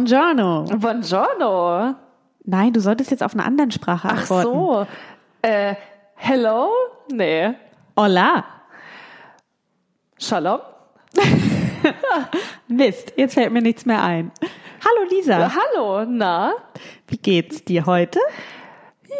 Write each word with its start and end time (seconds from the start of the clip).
Buongiorno. 0.00 0.64
Buongiorno. 0.76 1.94
Nein, 2.44 2.72
du 2.74 2.80
solltest 2.80 3.10
jetzt 3.10 3.22
auf 3.22 3.32
einer 3.32 3.46
anderen 3.46 3.70
Sprache 3.70 4.08
Ach 4.12 4.18
antworten. 4.18 4.42
so. 4.52 4.86
Äh, 5.40 5.74
hello? 6.16 6.68
Nee. 7.10 7.54
Hola. 7.96 8.44
Shalom? 10.18 10.60
Mist, 12.68 13.14
jetzt 13.16 13.32
fällt 13.32 13.52
mir 13.52 13.62
nichts 13.62 13.86
mehr 13.86 14.02
ein. 14.02 14.32
Hallo 14.84 15.08
Lisa, 15.08 15.38
Ja, 15.40 15.52
hallo, 15.56 16.04
na? 16.04 16.52
wie 17.08 17.16
geht's 17.16 17.64
dir 17.64 17.86
heute? 17.86 18.20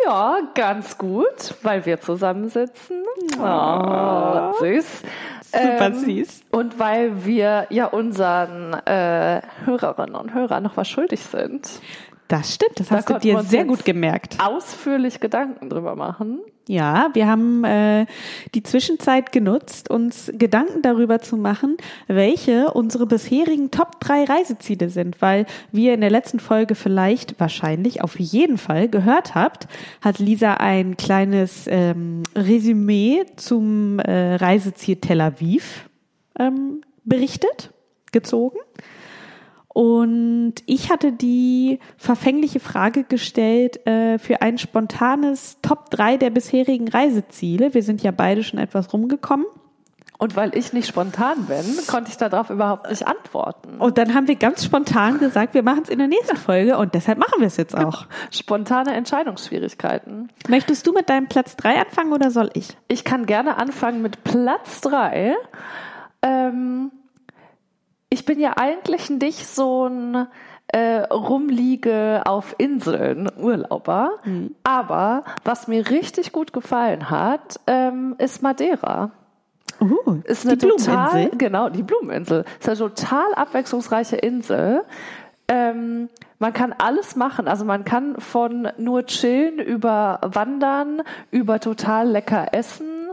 Ja, 0.04 0.40
ganz 0.54 0.98
gut, 0.98 1.54
weil 1.62 1.86
wir 1.86 2.02
zusammensitzen. 2.02 3.02
Oh, 3.40 4.52
süß. 4.59 5.02
Super 5.56 5.87
Ähm, 5.87 5.95
süß. 5.95 6.41
Und 6.51 6.78
weil 6.78 7.24
wir 7.24 7.66
ja 7.70 7.87
unseren 7.87 8.74
äh, 8.84 9.42
Hörerinnen 9.65 10.15
und 10.15 10.34
Hörern 10.34 10.62
noch 10.62 10.77
was 10.77 10.88
schuldig 10.88 11.20
sind. 11.20 11.80
Das 12.29 12.55
stimmt, 12.55 12.80
das 12.80 12.88
Da 12.88 12.96
hast 12.96 13.09
du 13.10 13.19
dir 13.19 13.41
sehr 13.42 13.65
gut 13.65 13.84
gemerkt. 13.84 14.37
Ausführlich 14.45 15.20
Gedanken 15.20 15.70
drüber 15.70 15.95
machen. 15.95 16.41
Ja, 16.69 17.11
wir 17.12 17.29
haben 17.29 17.62
äh, 17.62 18.06
die 18.56 18.65
Zwischenzeit 18.65 19.30
genutzt, 19.30 19.88
uns 19.88 20.33
Gedanken 20.34 20.83
darüber 20.83 21.20
zu 21.20 21.37
machen, 21.37 21.77
welche 22.09 22.73
unsere 22.73 23.07
bisherigen 23.07 23.70
Top 23.70 24.01
3 24.01 24.24
Reiseziele 24.24 24.88
sind, 24.88 25.23
weil 25.23 25.47
wie 25.71 25.87
ihr 25.87 25.95
in 25.95 26.01
der 26.01 26.10
letzten 26.10 26.41
Folge 26.41 26.74
vielleicht 26.74 27.38
wahrscheinlich 27.38 28.02
auf 28.02 28.19
jeden 28.19 28.59
Fall 28.59 28.88
gehört 28.88 29.37
habt, 29.37 29.69
hat 30.01 30.19
Lisa 30.19 30.55
ein 30.55 30.97
kleines 30.97 31.66
ähm, 31.69 32.24
Resümee 32.34 33.23
zum 33.37 34.01
äh, 34.01 34.35
Reiseziel 34.35 34.96
Tel 34.96 35.21
Aviv 35.21 35.88
ähm, 36.37 36.80
berichtet, 37.05 37.71
gezogen. 38.10 38.59
Und 39.77 40.55
ich 40.65 40.91
hatte 40.91 41.13
die 41.13 41.80
verfängliche 41.99 42.60
Frage 42.60 43.05
gestellt 43.05 43.87
äh, 43.87 44.18
für 44.18 44.41
ein 44.41 44.57
spontanes 44.57 45.59
Top 45.60 45.91
3 45.91 46.16
der 46.16 46.30
bisherigen 46.30 46.88
Reiseziele. 46.88 47.74
Wir 47.74 47.83
sind 47.83 48.02
ja 48.02 48.10
beide 48.10 48.43
schon 48.43 48.59
etwas 48.59 48.95
rumgekommen. 48.95 49.45
Und 50.16 50.35
weil 50.35 50.57
ich 50.57 50.73
nicht 50.73 50.88
spontan 50.88 51.45
bin, 51.45 51.63
konnte 51.88 52.10
ich 52.10 52.16
darauf 52.16 52.49
überhaupt 52.49 52.88
nicht 52.88 53.07
antworten. 53.07 53.77
Und 53.79 53.99
dann 53.99 54.15
haben 54.15 54.29
wir 54.29 54.37
ganz 54.37 54.65
spontan 54.65 55.18
gesagt, 55.18 55.52
wir 55.52 55.63
machen 55.63 55.83
es 55.83 55.90
in 55.90 55.99
der 55.99 56.09
nächsten 56.09 56.38
Folge 56.38 56.79
und 56.79 56.95
deshalb 56.95 57.18
machen 57.18 57.40
wir 57.40 57.49
es 57.49 57.59
jetzt 57.59 57.77
auch. 57.77 58.07
Spontane 58.30 58.95
Entscheidungsschwierigkeiten. 58.95 60.30
Möchtest 60.49 60.87
du 60.87 60.95
mit 60.95 61.11
deinem 61.11 61.29
Platz 61.29 61.55
3 61.57 61.83
anfangen 61.83 62.15
oder 62.15 62.30
soll 62.30 62.49
ich? 62.55 62.79
Ich 62.88 63.05
kann 63.05 63.27
gerne 63.27 63.59
anfangen 63.59 64.00
mit 64.00 64.25
Platz 64.25 64.81
drei. 64.81 65.34
Ähm, 66.22 66.93
ich 68.16 68.25
bin 68.25 68.41
ja 68.41 68.54
eigentlich 68.56 69.10
nicht 69.10 69.47
so 69.47 69.88
ein 69.88 70.26
äh, 70.69 71.00
Rumliege 71.12 72.22
auf 72.25 72.54
Inseln 72.56 73.28
Urlauber, 73.36 74.12
aber 74.64 75.25
was 75.44 75.69
mir 75.69 75.91
richtig 75.91 76.32
gut 76.32 76.54
gefallen 76.54 77.10
hat, 77.10 77.60
ähm, 77.66 78.14
ist 78.16 78.42
Madeira. 78.42 79.10
Uh, 79.82 80.22
Ist 80.25 80.47
eine 80.47 80.56
die 80.56 80.66
total, 80.66 81.10
Blumeninsel. 81.10 81.38
genau, 81.38 81.69
die 81.69 81.82
Blumeninsel. 81.82 82.47
Ist 82.59 82.66
eine 82.70 82.78
total 82.78 83.34
abwechslungsreiche 83.34 84.16
Insel. 84.16 84.82
Ähm, 85.48 86.09
man 86.38 86.54
kann 86.54 86.72
alles 86.72 87.16
machen. 87.16 87.48
Also 87.48 87.66
man 87.66 87.84
kann 87.84 88.19
von 88.19 88.70
nur 88.78 89.04
chillen 89.04 89.59
über 89.59 90.20
wandern, 90.22 91.03
über 91.31 91.60
total 91.60 92.09
lecker 92.09 92.54
essen. 92.54 93.10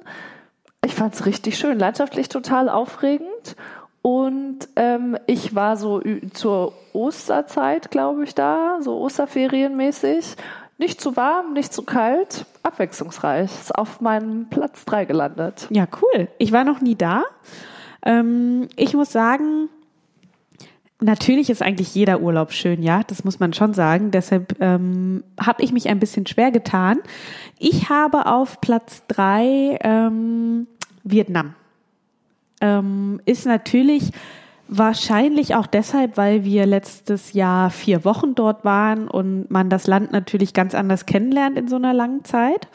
Ich 0.85 0.95
fand 0.95 1.13
es 1.13 1.25
richtig 1.25 1.57
schön, 1.57 1.77
landschaftlich 1.77 2.29
total 2.29 2.69
aufregend. 2.69 3.57
Und 4.03 4.67
ähm, 4.75 5.17
ich 5.27 5.55
war 5.55 5.77
so 5.77 6.01
zur 6.33 6.73
Osterzeit, 6.91 7.89
glaube 7.89 8.25
ich, 8.25 8.35
da, 8.35 8.79
so 8.81 8.99
Osterferienmäßig. 8.99 10.35
Nicht 10.77 10.99
zu 10.99 11.15
warm, 11.15 11.53
nicht 11.53 11.71
zu 11.71 11.83
kalt, 11.83 12.45
abwechslungsreich. 12.63 13.45
Ist 13.45 13.73
auf 13.73 14.01
meinem 14.01 14.49
Platz 14.49 14.83
drei 14.83 15.05
gelandet. 15.05 15.67
Ja, 15.69 15.87
cool. 16.01 16.27
Ich 16.37 16.51
war 16.51 16.65
noch 16.65 16.81
nie 16.81 16.95
da. 16.95 17.23
Ähm, 18.05 18.67
ich 18.75 18.93
muss 18.93 19.13
sagen, 19.13 19.69
natürlich 20.99 21.49
ist 21.49 21.61
eigentlich 21.61 21.95
jeder 21.95 22.19
Urlaub 22.19 22.51
schön, 22.51 22.83
ja, 22.83 23.03
das 23.07 23.23
muss 23.23 23.39
man 23.39 23.53
schon 23.53 23.73
sagen. 23.73 24.11
Deshalb 24.11 24.59
ähm, 24.59 25.23
habe 25.39 25.63
ich 25.63 25.71
mich 25.71 25.87
ein 25.87 25.99
bisschen 25.99 26.27
schwer 26.27 26.51
getan. 26.51 26.99
Ich 27.57 27.87
habe 27.87 28.25
auf 28.25 28.59
Platz 28.59 29.03
drei 29.07 29.79
ähm, 29.81 30.67
Vietnam. 31.05 31.55
Ähm, 32.63 33.19
ist 33.25 33.45
natürlich 33.45 34.11
wahrscheinlich 34.69 35.53
auch 35.53 35.67
deshalb, 35.67 36.15
weil 36.15 36.45
wir 36.45 36.65
letztes 36.65 37.33
Jahr 37.33 37.69
vier 37.69 38.05
Wochen 38.05 38.35
dort 38.35 38.63
waren 38.63 39.09
und 39.09 39.51
man 39.51 39.69
das 39.69 39.85
Land 39.85 40.13
natürlich 40.13 40.53
ganz 40.53 40.73
anders 40.73 41.05
kennenlernt 41.05 41.57
in 41.57 41.67
so 41.67 41.75
einer 41.75 41.93
langen 41.93 42.23
Zeit. 42.23 42.69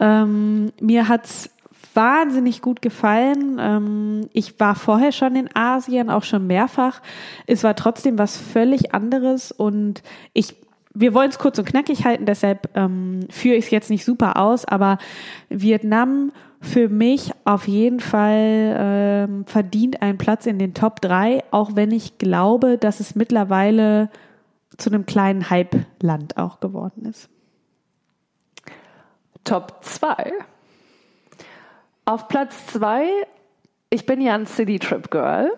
Ähm, 0.00 0.72
mir 0.80 1.06
hat's 1.06 1.50
wahnsinnig 1.92 2.62
gut 2.62 2.80
gefallen. 2.80 3.58
Ähm, 3.60 4.28
ich 4.32 4.58
war 4.58 4.74
vorher 4.74 5.12
schon 5.12 5.36
in 5.36 5.54
Asien, 5.54 6.08
auch 6.08 6.24
schon 6.24 6.46
mehrfach. 6.46 7.02
Es 7.46 7.62
war 7.62 7.76
trotzdem 7.76 8.18
was 8.18 8.38
völlig 8.38 8.94
anderes 8.94 9.52
und 9.52 10.02
ich 10.32 10.56
wir 10.96 11.12
wollen 11.12 11.28
es 11.28 11.40
kurz 11.40 11.58
und 11.58 11.64
knackig 11.64 12.04
halten, 12.04 12.24
deshalb 12.24 12.68
ähm, 12.76 13.26
führe 13.28 13.56
ich 13.56 13.64
es 13.64 13.70
jetzt 13.72 13.90
nicht 13.90 14.04
super 14.04 14.36
aus, 14.36 14.64
aber 14.64 14.98
Vietnam 15.48 16.30
für 16.64 16.88
mich 16.88 17.30
auf 17.44 17.68
jeden 17.68 18.00
Fall 18.00 18.74
ähm, 18.78 19.44
verdient 19.46 20.02
einen 20.02 20.18
Platz 20.18 20.46
in 20.46 20.58
den 20.58 20.74
Top 20.74 21.00
3, 21.00 21.44
auch 21.50 21.72
wenn 21.74 21.90
ich 21.90 22.18
glaube, 22.18 22.78
dass 22.78 23.00
es 23.00 23.14
mittlerweile 23.14 24.10
zu 24.76 24.90
einem 24.90 25.06
kleinen 25.06 25.50
Hype-Land 25.50 26.36
auch 26.36 26.60
geworden 26.60 27.06
ist. 27.06 27.28
Top 29.44 29.84
2. 29.84 30.32
Auf 32.06 32.28
Platz 32.28 32.66
2, 32.68 33.06
ich 33.90 34.06
bin 34.06 34.20
ja 34.20 34.34
ein 34.34 34.46
City 34.46 34.78
Trip 34.78 35.10
Girl 35.10 35.52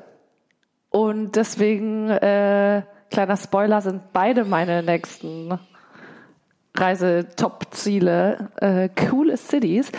und 0.90 1.36
deswegen, 1.36 2.10
äh, 2.10 2.82
kleiner 3.10 3.36
Spoiler, 3.36 3.80
sind 3.80 4.12
beide 4.12 4.44
meine 4.44 4.82
nächsten 4.82 5.58
Reise-Top-Ziele 6.76 8.50
äh, 8.56 8.88
coole 8.88 9.36
Cities. 9.36 9.90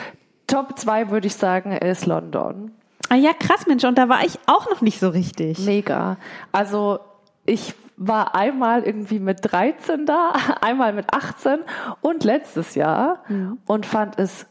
Top 0.47 0.79
2 0.79 1.09
würde 1.11 1.27
ich 1.27 1.35
sagen 1.35 1.71
ist 1.71 2.05
London. 2.05 2.71
Ah 3.09 3.15
ja, 3.15 3.31
krass, 3.33 3.67
Mensch, 3.67 3.83
und 3.83 3.97
da 3.97 4.09
war 4.09 4.23
ich 4.25 4.39
auch 4.47 4.69
noch 4.69 4.81
nicht 4.81 4.99
so 4.99 5.09
richtig. 5.09 5.59
Mega. 5.59 6.17
Also 6.51 6.99
ich 7.45 7.73
war 7.95 8.35
einmal 8.35 8.83
irgendwie 8.83 9.19
mit 9.19 9.39
13 9.41 10.05
da, 10.05 10.33
einmal 10.61 10.93
mit 10.93 11.13
18 11.13 11.59
und 12.01 12.23
letztes 12.23 12.75
Jahr 12.75 13.23
und 13.65 13.85
fand 13.85 14.19
es 14.19 14.45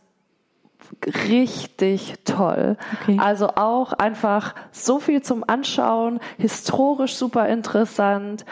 richtig 1.28 2.14
toll. 2.24 2.76
Okay. 3.02 3.18
Also 3.20 3.48
auch 3.56 3.92
einfach 3.92 4.54
so 4.72 4.98
viel 4.98 5.22
zum 5.22 5.44
Anschauen, 5.46 6.20
historisch 6.38 7.16
super 7.16 7.48
interessant, 7.48 8.44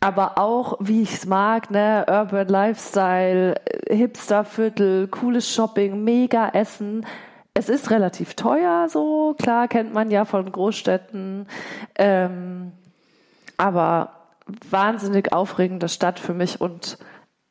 aber 0.00 0.38
auch, 0.38 0.78
wie 0.80 1.02
ich 1.02 1.12
es 1.12 1.26
mag, 1.26 1.70
ne, 1.70 2.06
Urban 2.08 2.48
Lifestyle, 2.48 3.54
Hipsterviertel, 3.88 5.08
cooles 5.08 5.52
Shopping, 5.52 6.02
mega 6.04 6.48
Essen. 6.48 7.06
Es 7.52 7.68
ist 7.68 7.90
relativ 7.90 8.34
teuer, 8.34 8.88
so 8.88 9.34
klar 9.38 9.68
kennt 9.68 9.92
man 9.92 10.10
ja 10.10 10.24
von 10.24 10.50
Großstädten, 10.50 11.46
ähm, 11.96 12.72
aber 13.58 14.12
wahnsinnig 14.70 15.32
aufregende 15.32 15.88
Stadt 15.88 16.18
für 16.18 16.32
mich 16.32 16.60
und 16.60 16.96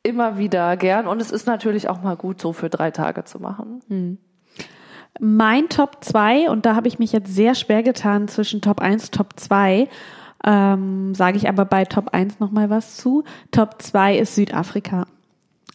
immer 0.02 0.38
wieder 0.38 0.76
gern. 0.76 1.06
Und 1.06 1.20
es 1.20 1.30
ist 1.30 1.46
natürlich 1.46 1.88
auch 1.88 2.02
mal 2.02 2.16
gut, 2.16 2.40
so 2.40 2.52
für 2.52 2.68
drei 2.68 2.90
Tage 2.90 3.24
zu 3.24 3.38
machen. 3.38 3.80
Mein 5.20 5.68
Top 5.68 5.98
2, 6.00 6.50
und 6.50 6.66
da 6.66 6.74
habe 6.74 6.88
ich 6.88 6.98
mich 6.98 7.12
jetzt 7.12 7.32
sehr 7.34 7.54
schwer 7.54 7.82
getan 7.82 8.26
zwischen 8.26 8.60
Top 8.60 8.80
1 8.80 9.06
und 9.06 9.14
Top 9.14 9.38
2, 9.38 9.88
ähm, 10.44 11.14
sage 11.14 11.36
ich 11.36 11.48
aber 11.48 11.64
bei 11.64 11.84
Top 11.84 12.10
1 12.12 12.40
nochmal 12.40 12.70
was 12.70 12.96
zu. 12.96 13.24
Top 13.50 13.82
2 13.82 14.18
ist 14.18 14.34
Südafrika. 14.34 15.06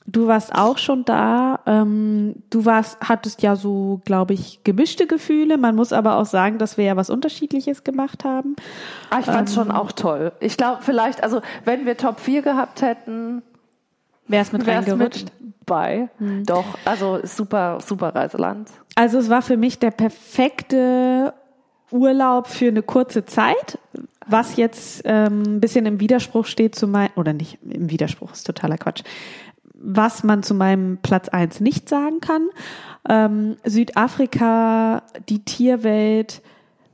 Du 0.07 0.27
warst 0.27 0.53
auch 0.53 0.77
schon 0.77 1.03
da. 1.03 1.59
Ähm, 1.65 2.35
du 2.51 2.65
warst, 2.65 2.99
hattest 3.01 3.41
ja 3.41 3.55
so, 3.55 4.01
glaube 4.05 4.33
ich, 4.33 4.63
gemischte 4.63 5.07
Gefühle. 5.07 5.57
Man 5.57 5.75
muss 5.75 5.93
aber 5.93 6.17
auch 6.17 6.27
sagen, 6.27 6.59
dass 6.59 6.77
wir 6.77 6.85
ja 6.85 6.95
was 6.95 7.09
Unterschiedliches 7.09 7.83
gemacht 7.83 8.23
haben. 8.23 8.55
Ah, 9.09 9.19
ich 9.19 9.25
fand 9.25 9.49
es 9.49 9.55
schon 9.55 9.71
auch 9.71 9.91
toll. 9.91 10.31
Ich 10.39 10.57
glaube, 10.57 10.79
vielleicht, 10.81 11.23
also 11.23 11.41
wenn 11.63 11.85
wir 11.87 11.97
Top 11.97 12.19
4 12.19 12.43
gehabt 12.43 12.83
hätten, 12.83 13.41
mit 14.27 14.31
wäre 14.31 14.43
es 14.43 14.53
reingerutscht? 14.53 15.31
mit 15.41 15.65
bei. 15.65 16.09
Doch, 16.45 16.65
also 16.85 17.19
super, 17.23 17.79
super 17.83 18.13
Reiseland. 18.13 18.69
Also 18.95 19.17
es 19.17 19.29
war 19.29 19.41
für 19.41 19.57
mich 19.57 19.79
der 19.79 19.91
perfekte 19.91 21.33
Urlaub 21.91 22.47
für 22.47 22.67
eine 22.67 22.81
kurze 22.81 23.25
Zeit, 23.25 23.79
was 24.27 24.55
jetzt 24.55 25.01
ähm, 25.05 25.43
ein 25.43 25.61
bisschen 25.61 25.85
im 25.85 25.99
Widerspruch 25.99 26.45
steht 26.45 26.75
zu 26.75 26.87
meinem, 26.87 27.11
oder 27.15 27.33
nicht, 27.33 27.59
im 27.63 27.89
Widerspruch 27.89 28.31
ist 28.33 28.45
totaler 28.45 28.77
Quatsch, 28.77 29.03
was 29.73 30.23
man 30.23 30.43
zu 30.43 30.53
meinem 30.53 30.97
Platz 31.01 31.29
eins 31.29 31.59
nicht 31.59 31.89
sagen 31.89 32.19
kann. 32.19 32.49
Ähm, 33.07 33.57
Südafrika, 33.63 35.03
die 35.29 35.43
Tierwelt, 35.45 36.41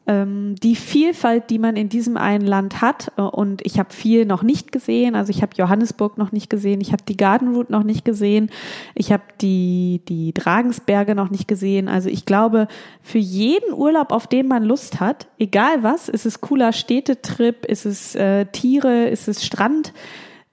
die 0.07 0.75
Vielfalt, 0.75 1.49
die 1.51 1.59
man 1.59 1.75
in 1.75 1.87
diesem 1.87 2.17
einen 2.17 2.45
Land 2.45 2.81
hat. 2.81 3.11
Äh, 3.17 3.21
und 3.21 3.61
ich 3.65 3.77
habe 3.77 3.93
viel 3.93 4.25
noch 4.25 4.41
nicht 4.41 4.71
gesehen. 4.71 5.15
Also 5.15 5.29
ich 5.29 5.41
habe 5.41 5.53
Johannesburg 5.55 6.17
noch 6.17 6.31
nicht 6.31 6.49
gesehen. 6.49 6.81
Ich 6.81 6.91
habe 6.91 7.03
die 7.07 7.17
Garden 7.17 7.53
Route 7.55 7.71
noch 7.71 7.83
nicht 7.83 8.03
gesehen. 8.03 8.49
Ich 8.95 9.11
habe 9.11 9.23
die, 9.41 10.01
die 10.09 10.33
Dragensberge 10.33 11.13
noch 11.13 11.29
nicht 11.29 11.47
gesehen. 11.47 11.87
Also 11.87 12.09
ich 12.09 12.25
glaube, 12.25 12.67
für 13.01 13.19
jeden 13.19 13.73
Urlaub, 13.73 14.11
auf 14.11 14.27
den 14.27 14.47
man 14.47 14.63
Lust 14.63 14.99
hat, 14.99 15.27
egal 15.37 15.83
was, 15.83 16.09
ist 16.09 16.25
es 16.25 16.41
cooler 16.41 16.73
Städtetrip, 16.73 17.65
ist 17.65 17.85
es 17.85 18.15
äh, 18.15 18.45
Tiere, 18.47 19.07
ist 19.07 19.27
es 19.27 19.45
Strand, 19.45 19.93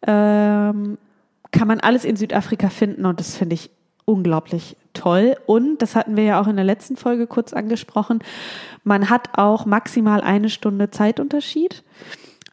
ähm, 0.07 0.99
kann 1.51 1.69
man 1.69 1.81
alles 1.81 2.05
in 2.05 2.17
Südafrika 2.17 2.69
finden. 2.69 3.07
Und 3.07 3.19
das 3.19 3.37
finde 3.37 3.55
ich 3.55 3.71
unglaublich 4.05 4.77
toll. 4.99 5.37
Und 5.47 5.79
das 5.83 5.95
hatten 5.95 6.17
wir 6.17 6.25
ja 6.25 6.41
auch 6.41 6.49
in 6.49 6.57
der 6.57 6.65
letzten 6.65 6.97
Folge 6.97 7.27
kurz 7.27 7.53
angesprochen. 7.53 8.21
Man 8.85 9.11
hat 9.11 9.39
auch 9.39 9.67
maximal 9.67 10.21
eine 10.21 10.49
Stunde 10.49 10.91
Zeitunterschied, 10.91 11.83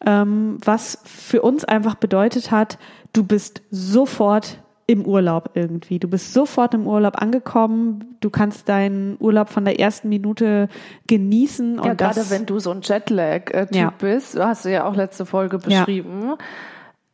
ähm, 0.04 0.58
was 0.64 0.98
für 1.04 1.42
uns 1.42 1.64
einfach 1.64 1.94
bedeutet 1.96 2.50
hat, 2.50 2.78
du 3.12 3.24
bist 3.24 3.62
sofort 3.70 4.58
im 4.88 5.04
Urlaub 5.04 5.50
irgendwie. 5.54 5.98
Du 5.98 6.06
bist 6.06 6.32
sofort 6.32 6.72
im 6.74 6.86
Urlaub 6.86 7.20
angekommen. 7.20 8.16
Du 8.20 8.30
kannst 8.30 8.68
deinen 8.68 9.16
Urlaub 9.18 9.48
von 9.48 9.64
der 9.64 9.80
ersten 9.80 10.08
Minute 10.08 10.68
genießen. 11.08 11.80
Ja, 11.82 11.94
gerade 11.94 12.30
wenn 12.30 12.46
du 12.46 12.60
so 12.60 12.70
ein 12.70 12.82
Jetlag-Typ 12.82 13.74
ja. 13.74 13.92
bist, 13.98 14.38
hast 14.38 14.64
du 14.64 14.70
ja 14.70 14.84
auch 14.86 14.94
letzte 14.94 15.26
Folge 15.26 15.58
beschrieben. 15.58 16.22
Ja 16.28 16.38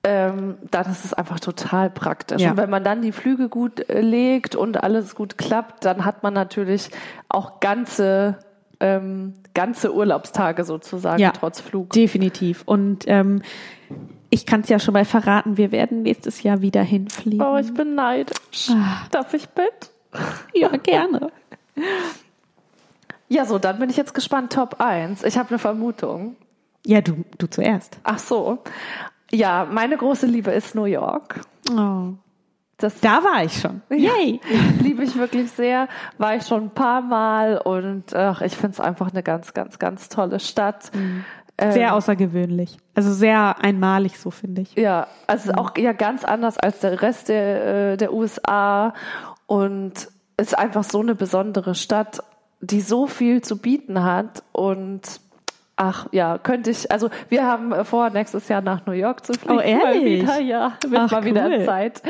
ähm, 0.04 0.56
dann 0.70 0.90
ist 0.90 1.04
es 1.04 1.14
einfach 1.14 1.38
total 1.38 1.90
praktisch. 1.90 2.42
Ja. 2.42 2.50
Und 2.50 2.56
wenn 2.56 2.70
man 2.70 2.82
dann 2.82 3.02
die 3.02 3.12
Flüge 3.12 3.48
gut 3.48 3.88
äh, 3.88 4.00
legt 4.00 4.56
und 4.56 4.82
alles 4.82 5.14
gut 5.14 5.38
klappt, 5.38 5.84
dann 5.84 6.04
hat 6.04 6.22
man 6.22 6.34
natürlich 6.34 6.90
auch 7.28 7.60
ganze 7.60 8.38
ähm, 8.80 9.34
ganze 9.54 9.94
Urlaubstage 9.94 10.64
sozusagen 10.64 11.20
ja, 11.20 11.30
trotz 11.30 11.60
Flug. 11.60 11.90
Definitiv. 11.90 12.62
Und 12.66 13.04
ähm, 13.06 13.42
ich 14.28 14.44
kann 14.44 14.62
es 14.62 14.68
ja 14.68 14.78
schon 14.78 14.94
mal 14.94 15.04
verraten, 15.04 15.56
wir 15.56 15.70
werden 15.72 16.02
nächstes 16.02 16.42
Jahr 16.42 16.62
wieder 16.62 16.82
hinfliegen. 16.82 17.46
Oh, 17.46 17.56
ich 17.58 17.72
bin 17.72 17.94
neidisch. 17.94 18.70
Ah. 18.70 19.06
Darf 19.10 19.34
ich 19.34 19.46
mit? 19.56 19.92
Ja, 20.54 20.68
gerne. 20.76 21.30
Ja, 23.28 23.46
so, 23.46 23.58
dann 23.58 23.78
bin 23.78 23.88
ich 23.88 23.96
jetzt 23.96 24.12
gespannt. 24.12 24.52
Top 24.52 24.78
1. 24.78 25.24
Ich 25.24 25.38
habe 25.38 25.48
eine 25.48 25.58
Vermutung. 25.58 26.36
Ja, 26.84 27.00
du, 27.00 27.24
du 27.38 27.46
zuerst. 27.46 27.98
Ach 28.02 28.18
so. 28.18 28.58
Ja, 29.34 29.66
meine 29.70 29.96
große 29.96 30.26
Liebe 30.26 30.50
ist 30.50 30.74
New 30.74 30.84
York. 30.84 31.40
Oh. 31.70 32.14
Das 32.76 33.00
da 33.00 33.22
war 33.22 33.44
ich 33.44 33.60
schon. 33.60 33.80
Yay! 33.90 34.40
liebe 34.80 35.04
ich 35.04 35.16
wirklich 35.16 35.50
sehr. 35.52 35.88
War 36.18 36.36
ich 36.36 36.46
schon 36.46 36.64
ein 36.64 36.70
paar 36.70 37.00
Mal 37.00 37.58
und 37.58 38.14
ach, 38.14 38.42
ich 38.42 38.56
finde 38.56 38.72
es 38.72 38.80
einfach 38.80 39.10
eine 39.10 39.22
ganz, 39.22 39.54
ganz, 39.54 39.78
ganz 39.78 40.08
tolle 40.08 40.40
Stadt. 40.40 40.90
Mhm. 40.94 41.24
Sehr 41.58 41.88
ähm, 41.88 41.94
außergewöhnlich. 41.94 42.78
Also 42.94 43.12
sehr 43.12 43.62
einmalig, 43.62 44.18
so 44.18 44.30
finde 44.30 44.62
ich. 44.62 44.74
Ja, 44.74 45.06
also 45.26 45.52
mhm. 45.52 45.58
auch 45.58 45.76
ja 45.76 45.92
ganz 45.92 46.24
anders 46.24 46.58
als 46.58 46.80
der 46.80 47.02
Rest 47.02 47.28
der, 47.28 47.92
äh, 47.92 47.96
der 47.96 48.12
USA 48.12 48.94
und 49.46 50.08
ist 50.36 50.58
einfach 50.58 50.82
so 50.82 51.00
eine 51.00 51.14
besondere 51.14 51.74
Stadt, 51.74 52.22
die 52.60 52.80
so 52.80 53.06
viel 53.06 53.42
zu 53.42 53.58
bieten 53.58 54.02
hat 54.02 54.42
und 54.52 55.20
Ach 55.76 56.06
ja, 56.12 56.38
könnte 56.38 56.70
ich. 56.70 56.90
Also 56.92 57.08
wir 57.28 57.46
haben 57.46 57.84
vor, 57.84 58.10
nächstes 58.10 58.48
Jahr 58.48 58.60
nach 58.60 58.84
New 58.86 58.92
York 58.92 59.24
zu 59.24 59.32
fliegen. 59.32 59.58
Oh 59.58 59.60
ehrlich? 59.60 60.24
Mal 60.24 60.38
wieder, 60.38 60.40
ja, 60.40 60.72
wird 60.86 61.00
Ach, 61.00 61.10
mal 61.10 61.18
cool. 61.20 61.24
wieder 61.24 61.64
Zeit. 61.64 62.02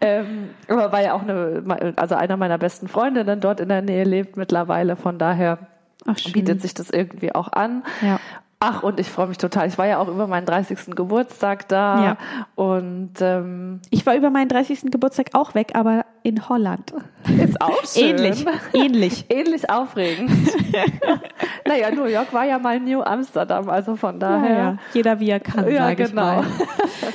ähm, 0.00 0.50
aber 0.66 0.92
weil 0.92 1.04
ja 1.04 1.12
auch 1.12 1.22
eine, 1.22 1.94
also 1.96 2.14
einer 2.14 2.36
meiner 2.36 2.58
besten 2.58 2.88
Freundinnen 2.88 3.40
dort 3.40 3.60
in 3.60 3.68
der 3.68 3.82
Nähe 3.82 4.04
lebt 4.04 4.36
mittlerweile. 4.36 4.96
Von 4.96 5.18
daher 5.18 5.58
Ach, 6.06 6.16
bietet 6.32 6.62
sich 6.62 6.74
das 6.74 6.90
irgendwie 6.90 7.34
auch 7.34 7.52
an. 7.52 7.84
Ja. 8.00 8.18
Ach, 8.64 8.84
und 8.84 9.00
ich 9.00 9.08
freue 9.08 9.26
mich 9.26 9.38
total. 9.38 9.66
Ich 9.66 9.76
war 9.76 9.88
ja 9.88 9.98
auch 9.98 10.06
über 10.06 10.28
meinen 10.28 10.46
30. 10.46 10.94
Geburtstag 10.94 11.66
da. 11.66 12.04
Ja. 12.04 12.16
Und 12.54 13.14
ähm, 13.20 13.80
ich 13.90 14.06
war 14.06 14.14
über 14.14 14.30
meinen 14.30 14.48
30. 14.48 14.82
Geburtstag 14.82 15.30
auch 15.32 15.56
weg, 15.56 15.72
aber 15.74 16.06
in 16.22 16.48
Holland. 16.48 16.94
Ist 17.42 17.60
auch 17.60 17.84
schön. 17.92 18.18
Ähnlich. 18.18 18.46
Ähnlich. 18.72 19.24
Ähnlich 19.30 19.68
aufregend. 19.68 20.30
naja, 21.66 21.90
New 21.90 22.04
York 22.04 22.32
war 22.32 22.44
ja 22.44 22.60
mal 22.60 22.78
New 22.78 23.02
Amsterdam, 23.02 23.68
also 23.68 23.96
von 23.96 24.20
daher. 24.20 24.48
Ja, 24.48 24.56
ja. 24.56 24.78
Jeder 24.94 25.18
wie 25.18 25.30
er 25.30 25.40
kann, 25.40 25.68
ja, 25.68 25.88
sage 25.88 26.04
genau. 26.04 26.08
ich 26.08 26.14
mal. 26.14 26.44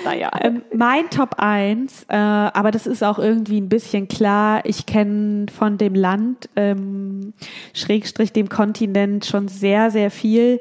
naja. 0.04 0.30
Ähm, 0.42 0.64
mein 0.76 1.10
Top 1.10 1.36
1, 1.38 2.08
äh, 2.10 2.16
aber 2.18 2.72
das 2.72 2.86
ist 2.86 3.06
auch 3.06 3.20
irgendwie 3.20 3.62
ein 3.62 3.70
bisschen 3.70 4.10
klar. 4.10 4.66
Ich 4.66 4.86
kenne 4.86 5.46
von 5.58 5.78
dem 5.78 5.96
Land, 5.96 6.50
ähm, 6.58 7.32
Schrägstrich 7.74 8.34
dem 8.34 8.50
Kontinent 8.50 9.26
schon 9.26 9.48
sehr, 9.48 9.92
sehr 9.92 10.12
viel 10.12 10.60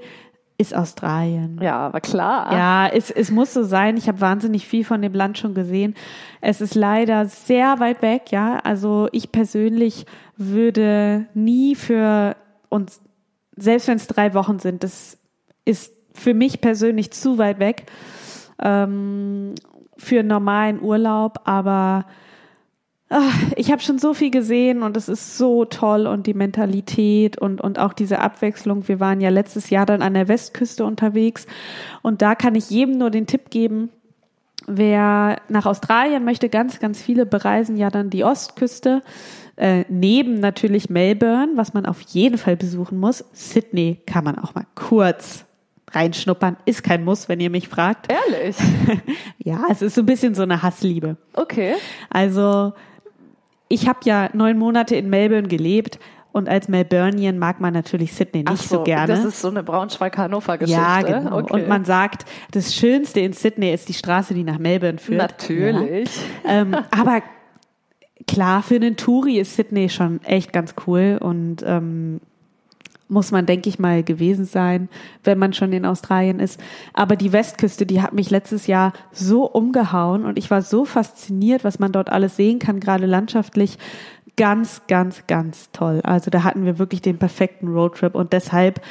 ist 0.59 0.75
Australien. 0.75 1.61
Ja, 1.63 1.79
aber 1.79 2.01
klar. 2.01 2.53
Ja, 2.53 2.89
es, 2.89 3.11
es 3.11 3.31
muss 3.31 3.53
so 3.53 3.63
sein. 3.63 3.97
Ich 3.97 4.09
habe 4.09 4.21
wahnsinnig 4.21 4.67
viel 4.67 4.85
von 4.85 5.03
dem 5.03 5.13
Land 5.13 5.39
schon 5.39 5.55
gesehen. 5.55 5.95
Es 6.41 6.61
ist 6.61 6.75
leider 6.75 7.27
sehr 7.27 7.79
weit 7.79 8.01
weg, 8.01 8.31
ja. 8.31 8.59
Also 8.65 9.09
ich 9.13 9.33
persönlich 9.33 10.07
würde 10.37 11.27
nie 11.35 11.75
für 11.75 12.37
uns, 12.71 13.03
selbst 13.57 13.89
wenn 13.89 13.97
es 13.97 14.07
drei 14.07 14.33
Wochen 14.35 14.59
sind, 14.59 14.83
das 14.83 15.19
ist 15.65 15.93
für 16.13 16.33
mich 16.33 16.61
persönlich 16.63 17.11
zu 17.11 17.37
weit 17.37 17.59
weg 17.59 17.85
ähm, 18.63 19.55
für 19.99 20.21
einen 20.21 20.29
normalen 20.29 20.81
Urlaub, 20.81 21.41
aber 21.45 22.07
Ach, 23.09 23.53
ich 23.55 23.71
habe 23.71 23.81
schon 23.83 23.99
so 23.99 24.15
viel 24.15 24.33
gesehen 24.33 24.83
und 24.83 24.97
es 24.97 25.09
ist 25.09 25.39
so 25.39 25.65
toll 25.65 26.09
und 26.09 26.27
die 26.27 26.35
Mentalität 26.35 27.39
und, 27.39 27.61
und 27.61 27.79
auch 27.79 27.93
diese 27.93 28.19
Abwechslung. 28.19 28.89
Wir 28.89 28.99
waren 28.99 29.21
ja 29.21 29.31
letztes 29.31 29.71
Jahr 29.71 29.87
dann 29.87 30.03
an 30.03 30.15
der 30.15 30.27
Westküste 30.27 30.85
unterwegs 30.85 31.47
und 32.03 32.21
da 32.21 32.35
kann 32.35 32.57
ich 32.57 32.69
jedem 32.69 32.99
nur 32.99 33.11
den 33.11 33.29
Tipp 33.29 33.51
geben, 33.51 33.91
wer 34.67 35.41
nach 35.49 35.67
Australien 35.67 36.25
möchte, 36.25 36.49
ganz, 36.49 36.81
ganz 36.81 37.01
viele 37.01 37.27
bereisen 37.27 37.77
ja 37.77 37.91
dann 37.91 38.11
die 38.11 38.25
Ostküste. 38.25 39.03
Äh, 39.55 39.85
neben 39.89 40.41
natürlich 40.41 40.91
Melbourne, 40.91 41.53
was 41.55 41.75
man 41.75 41.87
auf 41.87 42.01
jeden 42.01 42.39
Fall 42.39 42.57
besuchen 42.57 42.99
muss. 42.99 43.25
Sydney 43.33 44.01
kann 44.05 44.25
man 44.25 44.39
auch 44.39 44.55
mal 44.55 44.67
kurz 44.75 45.45
reinschnuppern. 45.93 46.57
Ist 46.67 46.83
kein 46.83 47.05
Muss, 47.05 47.29
wenn 47.29 47.41
ihr 47.41 47.51
mich 47.51 47.69
fragt. 47.69 48.13
Ehrlich? 48.13 48.57
ja, 49.39 49.65
es 49.71 49.81
ist 49.81 49.95
so 49.95 50.03
ein 50.03 50.07
bisschen 50.07 50.35
so 50.35 50.43
eine 50.43 50.63
Hassliebe. 50.63 51.17
Okay. 51.35 51.75
Also 52.11 52.75
ich 53.69 53.89
habe 53.89 54.01
ja 54.05 54.29
neun 54.33 54.59
Monate 54.59 54.97
in 54.97 55.09
Melbourne 55.09 55.49
gelebt. 55.49 55.99
Und 56.33 56.51
als 56.51 56.69
Melburnian 56.69 57.39
mag 57.39 57.63
man 57.63 57.73
natürlich 57.73 58.13
Sydney 58.13 58.43
nicht 58.43 58.69
so, 58.69 58.77
so, 58.77 58.83
gerne. 58.83 59.07
Das 59.07 59.25
ist 59.25 59.41
so 59.41 59.49
eine 59.49 59.63
Braunschweig-Hannover-Geschichte. 59.63 60.79
Ja, 60.79 61.01
genau. 61.01 61.39
Okay. 61.39 61.55
Und 61.55 61.67
man 61.69 61.87
sagt, 61.87 62.27
das 62.51 62.75
Schönste 62.75 63.21
in 63.21 63.33
Sydney 63.33 63.73
ist 63.73 63.89
die 63.89 63.95
Straße, 63.95 64.35
die 64.35 64.45
nach 64.45 64.59
Melbourne 64.59 64.99
führt. 64.99 65.19
Natürlich. 65.19 66.11
Ja. 66.45 66.61
Ähm, 66.61 66.77
aber 66.91 67.23
klar, 68.27 68.63
für 68.63 68.75
einen 68.75 68.99
Touri 68.99 69.39
ist 69.39 69.57
Sydney 69.57 69.89
schon 69.89 70.23
echt 70.25 70.53
ganz 70.53 70.75
cool 70.87 71.19
und 71.19 71.65
ähm, 71.67 72.21
muss 73.09 73.31
man, 73.31 73.47
denke 73.47 73.69
ich 73.69 73.79
mal, 73.79 74.03
gewesen 74.03 74.45
sein, 74.45 74.89
wenn 75.25 75.39
man 75.39 75.53
schon 75.53 75.73
in 75.73 75.87
Australien 75.87 76.41
ist. 76.41 76.61
Aber 76.93 77.17
die 77.17 77.33
Westküste, 77.33 77.87
die 77.87 78.03
hat 78.03 78.13
mich 78.13 78.31
letztes 78.31 78.67
Jahr 78.67 78.93
so 79.13 79.45
umgehauen 79.45 80.25
und 80.25 80.39
ich 80.39 80.51
war 80.51 80.63
so 80.63 80.85
fasziniert, 80.85 81.65
was 81.65 81.79
man 81.79 81.93
dort 81.93 82.11
alles 82.11 82.37
sehen 82.37 82.59
kann, 82.59 82.81
gerade 82.81 83.07
landschaftlich. 83.07 83.79
Ganz, 84.37 84.83
ganz, 84.87 85.27
ganz 85.27 85.71
toll. 85.73 86.01
Also 86.03 86.31
da 86.31 86.45
hatten 86.45 86.67
wir 86.67 86.79
wirklich 86.79 87.01
den 87.01 87.19
perfekten 87.19 87.69
Roadtrip 87.69 88.15
und 88.15 88.33
deshalb 88.33 88.83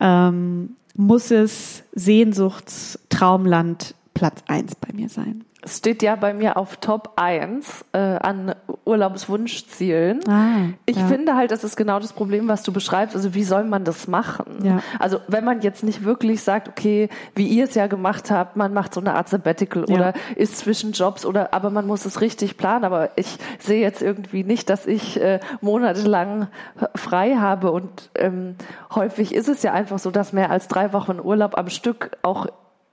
ähm, 0.00 0.76
muss 0.94 1.30
es 1.30 1.82
Sehnsuchtstraumland 1.94 3.94
Platz 4.14 4.42
eins 4.46 4.74
bei 4.74 4.94
mir 4.94 5.10
sein. 5.10 5.44
Steht 5.66 6.02
ja 6.02 6.16
bei 6.16 6.32
mir 6.32 6.56
auf 6.56 6.76
Top 6.76 7.12
1 7.16 7.84
äh, 7.92 7.98
an 7.98 8.54
Urlaubswunschzielen. 8.84 10.20
Ah, 10.28 10.68
ich 10.86 10.96
ja. 10.96 11.06
finde 11.06 11.34
halt, 11.34 11.50
das 11.50 11.64
ist 11.64 11.76
genau 11.76 11.98
das 11.98 12.12
Problem, 12.12 12.46
was 12.46 12.62
du 12.62 12.72
beschreibst. 12.72 13.16
Also 13.16 13.34
wie 13.34 13.42
soll 13.42 13.64
man 13.64 13.84
das 13.84 14.06
machen? 14.06 14.58
Ja. 14.62 14.80
Also 14.98 15.18
wenn 15.26 15.44
man 15.44 15.60
jetzt 15.62 15.82
nicht 15.82 16.04
wirklich 16.04 16.42
sagt, 16.42 16.68
okay, 16.68 17.08
wie 17.34 17.46
ihr 17.46 17.64
es 17.64 17.74
ja 17.74 17.88
gemacht 17.88 18.30
habt, 18.30 18.56
man 18.56 18.72
macht 18.72 18.94
so 18.94 19.00
eine 19.00 19.14
Art 19.14 19.28
Sabbatical 19.28 19.86
ja. 19.88 19.94
oder 19.94 20.12
ist 20.36 20.58
zwischen 20.58 20.92
Jobs 20.92 21.26
oder 21.26 21.52
aber 21.52 21.70
man 21.70 21.86
muss 21.86 22.04
es 22.04 22.20
richtig 22.20 22.56
planen. 22.56 22.84
Aber 22.84 23.10
ich 23.16 23.38
sehe 23.58 23.80
jetzt 23.80 24.02
irgendwie 24.02 24.44
nicht, 24.44 24.70
dass 24.70 24.86
ich 24.86 25.20
äh, 25.20 25.40
monatelang 25.60 26.48
frei 26.94 27.36
habe 27.36 27.72
und 27.72 28.10
ähm, 28.14 28.54
häufig 28.94 29.34
ist 29.34 29.48
es 29.48 29.62
ja 29.62 29.72
einfach 29.72 29.98
so, 29.98 30.10
dass 30.10 30.32
mehr 30.32 30.50
als 30.50 30.68
drei 30.68 30.92
Wochen 30.92 31.18
Urlaub 31.20 31.58
am 31.58 31.68
Stück 31.68 32.16
auch 32.22 32.46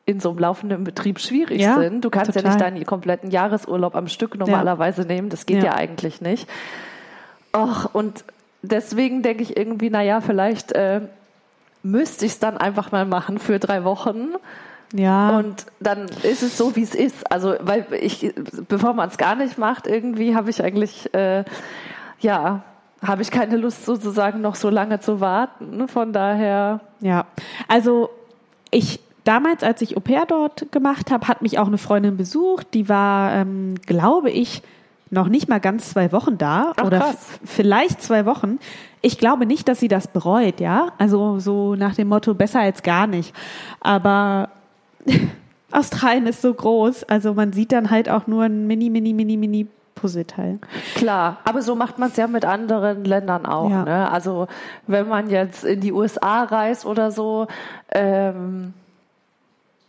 in 0.05 0.19
so 0.19 0.29
einem 0.29 0.39
laufenden 0.39 0.83
Betrieb 0.83 1.19
schwierig 1.19 1.62
ja, 1.62 1.79
sind. 1.79 2.03
Du 2.03 2.10
kannst 2.10 2.33
total. 2.33 2.43
ja 2.43 2.50
nicht 2.50 2.62
deinen 2.62 2.86
kompletten 2.86 3.31
Jahresurlaub 3.31 3.95
am 3.95 4.07
Stück 4.07 4.38
normalerweise 4.38 5.03
ja. 5.03 5.07
nehmen. 5.07 5.29
Das 5.29 5.45
geht 5.45 5.57
ja. 5.57 5.65
ja, 5.65 5.75
eigentlich 5.75 6.19
nicht. 6.19 6.50
Och, 7.55 7.93
und 7.93 8.25
deswegen 8.62 9.22
denke 9.22 9.43
ich 9.43 9.55
irgendwie, 9.55 9.89
naja, 9.89 10.19
vielleicht 10.19 10.74
äh, 10.74 11.01
müsste 11.83 12.25
ich 12.25 12.33
es 12.33 12.39
dann 12.39 12.57
einfach 12.57 12.91
mal 12.91 13.05
machen 13.05 13.38
für 13.38 13.60
drei 13.60 13.86
Wochen. 13.86 14.29
Ja. 14.93 15.38
Und 15.38 15.65
dann 15.79 16.07
ist 16.24 16.43
es 16.43 16.57
so, 16.57 16.75
wie 16.75 16.83
es 16.83 16.95
ist. 16.95 17.31
Also, 17.31 17.55
weil 17.62 17.88
ich, 18.00 18.33
bevor 18.67 18.93
man 18.93 19.10
es 19.10 19.17
gar 19.17 19.36
nicht 19.36 19.57
macht, 19.57 19.88
irgendwie 19.88 20.36
habe 20.36 20.50
ich 20.50 20.63
eigentlich, 20.63 21.13
äh, 21.13 21.45
ja, 22.19 22.63
habe 23.01 23.22
ich 23.22 23.31
keine 23.31 23.57
Lust 23.57 23.86
sozusagen 23.86 24.41
noch 24.41 24.55
so 24.55 24.69
lange 24.69 25.00
zu 25.00 25.22
warten. 25.22 25.88
Von 25.88 26.12
daher. 26.13 26.81
Ja, 27.00 27.25
also 27.67 28.10
ich 28.69 29.00
damals, 29.23 29.63
als 29.63 29.81
ich 29.81 29.97
Au 29.97 29.99
pair 29.99 30.25
dort 30.27 30.71
gemacht 30.71 31.11
habe, 31.11 31.27
hat 31.27 31.41
mich 31.41 31.59
auch 31.59 31.67
eine 31.67 31.77
Freundin 31.77 32.17
besucht. 32.17 32.73
Die 32.73 32.89
war, 32.89 33.33
ähm, 33.33 33.75
glaube 33.85 34.29
ich, 34.29 34.61
noch 35.09 35.29
nicht 35.29 35.47
mal 35.47 35.59
ganz 35.59 35.91
zwei 35.91 36.11
Wochen 36.11 36.37
da 36.37 36.73
Ach, 36.75 36.85
oder 36.85 37.13
vielleicht 37.45 38.01
zwei 38.01 38.25
Wochen. 38.25 38.59
Ich 39.01 39.17
glaube 39.17 39.45
nicht, 39.45 39.67
dass 39.67 39.79
sie 39.79 39.87
das 39.87 40.07
bereut, 40.07 40.59
ja. 40.59 40.93
Also 40.97 41.39
so 41.39 41.75
nach 41.75 41.95
dem 41.95 42.07
Motto 42.07 42.33
besser 42.33 42.61
als 42.61 42.83
gar 42.83 43.05
nicht. 43.07 43.35
Aber 43.79 44.49
Australien 45.71 46.27
ist 46.27 46.41
so 46.41 46.53
groß, 46.53 47.03
also 47.05 47.33
man 47.33 47.53
sieht 47.53 47.71
dann 47.71 47.89
halt 47.89 48.09
auch 48.09 48.27
nur 48.27 48.43
ein 48.43 48.67
mini, 48.67 48.89
mini, 48.89 49.13
mini, 49.13 49.37
mini 49.37 49.67
Puzzleteil. 49.95 50.59
Klar, 50.95 51.37
aber 51.45 51.61
so 51.61 51.75
macht 51.75 51.99
man 51.99 52.09
es 52.09 52.17
ja 52.17 52.27
mit 52.27 52.45
anderen 52.45 53.05
Ländern 53.05 53.45
auch. 53.45 53.69
Ja. 53.69 53.83
Ne? 53.83 54.11
Also 54.11 54.47
wenn 54.87 55.07
man 55.07 55.29
jetzt 55.29 55.63
in 55.63 55.79
die 55.79 55.91
USA 55.91 56.43
reist 56.43 56.85
oder 56.85 57.11
so, 57.11 57.47
ähm, 57.91 58.73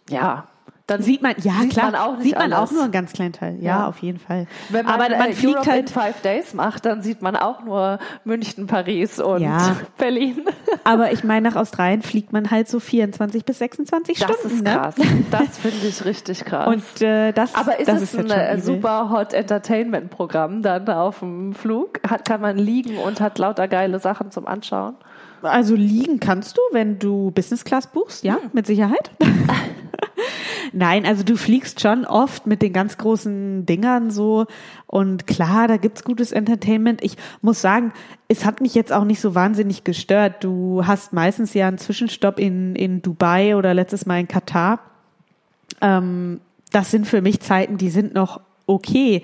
ja, 0.09 0.45
dann 0.87 1.01
Sieht 1.01 1.23
man, 1.23 1.35
ja 1.43 1.55
sieht 1.63 1.71
klar, 1.71 1.87
man 1.93 1.95
auch 1.95 2.21
sieht 2.21 2.35
man 2.39 2.53
alles. 2.53 2.69
auch 2.69 2.73
nur 2.75 2.83
einen 2.83 2.93
ganz 2.93 3.15
kleinen 3.15 3.33
Teil. 3.33 3.57
Ja, 3.59 3.63
Ja. 3.81 3.89
auf 3.89 4.01
jeden 4.01 4.19
Fall. 4.19 4.47
Wenn 4.69 4.85
man, 4.85 5.01
Aber 5.01 5.17
man 5.17 5.31
äh, 5.31 5.33
fliegt 5.33 5.55
Europe 5.57 5.71
in 5.71 5.73
halt, 5.77 5.89
Five 5.91 6.21
Days 6.21 6.53
macht, 6.53 6.85
dann 6.85 7.01
sieht 7.01 7.23
man 7.23 7.37
auch 7.37 7.65
nur 7.65 7.99
München, 8.25 8.67
Paris 8.67 9.19
und 9.19 9.41
Ja. 9.41 9.77
Berlin. 9.97 10.43
aber 10.85 11.11
ich 11.13 11.25
meine, 11.25 11.49
nach 11.49 11.57
Australien 11.57 12.03
fliegt 12.03 12.35
man 12.35 12.51
halt 12.51 12.69
so 12.69 12.81
24 12.81 13.47
bis 13.47 13.61
26 13.61 14.19
Das 14.19 14.37
Stunden. 14.37 14.57
ist 14.57 14.63
ne? 14.63 14.71
krass. 14.75 14.95
Das 15.31 15.57
finde 15.57 15.87
ich 15.87 16.05
richtig 16.05 16.45
krass. 16.45 16.67
Und 16.67 17.01
äh, 17.03 17.33
das, 17.33 17.55
aber 17.55 17.81
ist 17.81 17.89
das 17.89 18.03
es 18.03 18.13
ist 18.13 18.31
ein 18.31 18.59
äh, 18.59 18.61
super 18.61 19.09
Hot 19.09 19.33
Entertainment 19.33 20.11
Programm 20.11 20.61
dann 20.61 20.87
auf 20.91 21.21
dem 21.21 21.55
Flug? 21.55 21.99
Hat, 22.07 22.27
kann 22.29 22.43
man 22.43 22.59
liegen 22.59 22.99
und 22.99 23.23
hat 23.23 23.39
lauter 23.39 23.69
geile 23.69 24.01
Sachen 24.01 24.31
zum 24.31 24.47
Anschauen? 24.47 24.97
Also 25.41 25.75
liegen 25.75 26.21
kannst 26.21 26.59
du, 26.59 26.61
wenn 26.73 26.99
du 26.99 27.31
Business 27.31 27.65
Class 27.65 27.87
buchst, 27.87 28.23
ja, 28.23 28.35
Hm. 28.35 28.51
mit 28.53 28.67
Sicherheit. 28.67 29.11
Nein, 30.77 31.07
also 31.07 31.23
du 31.23 31.37
fliegst 31.37 31.81
schon 31.81 32.05
oft 32.05 32.49
mit 32.49 32.61
den 32.61 32.73
ganz 32.73 32.99
großen 32.99 33.65
Dingern 33.65 34.11
so 34.11 34.47
und 34.89 35.25
klar, 35.29 35.69
da 35.69 35.77
gibt's 35.77 36.03
gutes 36.03 36.33
Entertainment. 36.33 37.03
Ich 37.05 37.17
muss 37.43 37.61
sagen, 37.61 37.93
es 38.27 38.45
hat 38.45 38.61
mich 38.61 38.75
jetzt 38.75 38.93
auch 38.93 39.05
nicht 39.05 39.21
so 39.21 39.37
wahnsinnig 39.37 39.85
gestört. 39.85 40.43
Du 40.43 40.85
hast 40.85 41.13
meistens 41.13 41.55
ja 41.55 41.69
einen 41.69 41.79
Zwischenstopp 41.79 42.41
in, 42.41 42.75
in 42.75 43.03
Dubai 43.03 43.55
oder 43.55 43.73
letztes 43.73 44.05
Mal 44.05 44.19
in 44.19 44.27
Katar. 44.27 44.81
Ähm, 45.81 46.41
das 46.73 46.91
sind 46.91 47.07
für 47.07 47.23
mich 47.23 47.39
Zeiten, 47.39 47.77
die 47.77 47.91
sind 47.91 48.13
noch 48.13 48.41
okay. 48.67 49.23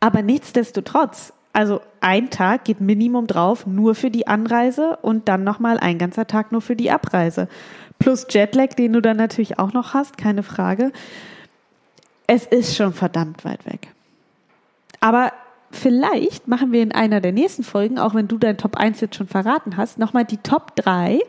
Aber 0.00 0.22
nichtsdestotrotz, 0.22 1.34
also 1.52 1.82
ein 2.00 2.30
Tag 2.30 2.64
geht 2.64 2.80
Minimum 2.80 3.26
drauf, 3.26 3.66
nur 3.66 3.94
für 3.94 4.10
die 4.10 4.26
Anreise 4.26 4.96
und 5.02 5.28
dann 5.28 5.44
nochmal 5.44 5.78
ein 5.78 5.98
ganzer 5.98 6.26
Tag 6.26 6.50
nur 6.50 6.62
für 6.62 6.76
die 6.76 6.90
Abreise. 6.90 7.46
Plus 7.98 8.26
Jetlag, 8.30 8.74
den 8.74 8.92
du 8.92 9.00
dann 9.00 9.16
natürlich 9.16 9.58
auch 9.58 9.72
noch 9.72 9.94
hast, 9.94 10.18
keine 10.18 10.42
Frage. 10.42 10.92
Es 12.26 12.46
ist 12.46 12.76
schon 12.76 12.92
verdammt 12.92 13.44
weit 13.44 13.64
weg. 13.66 13.88
Aber 15.00 15.32
vielleicht 15.70 16.48
machen 16.48 16.72
wir 16.72 16.82
in 16.82 16.92
einer 16.92 17.20
der 17.20 17.32
nächsten 17.32 17.62
Folgen, 17.64 17.98
auch 17.98 18.14
wenn 18.14 18.28
du 18.28 18.38
dein 18.38 18.58
Top 18.58 18.76
1 18.76 19.00
jetzt 19.00 19.16
schon 19.16 19.28
verraten 19.28 19.76
hast, 19.76 19.98
nochmal 19.98 20.24
die 20.24 20.38
Top 20.38 20.76
3 20.76 21.20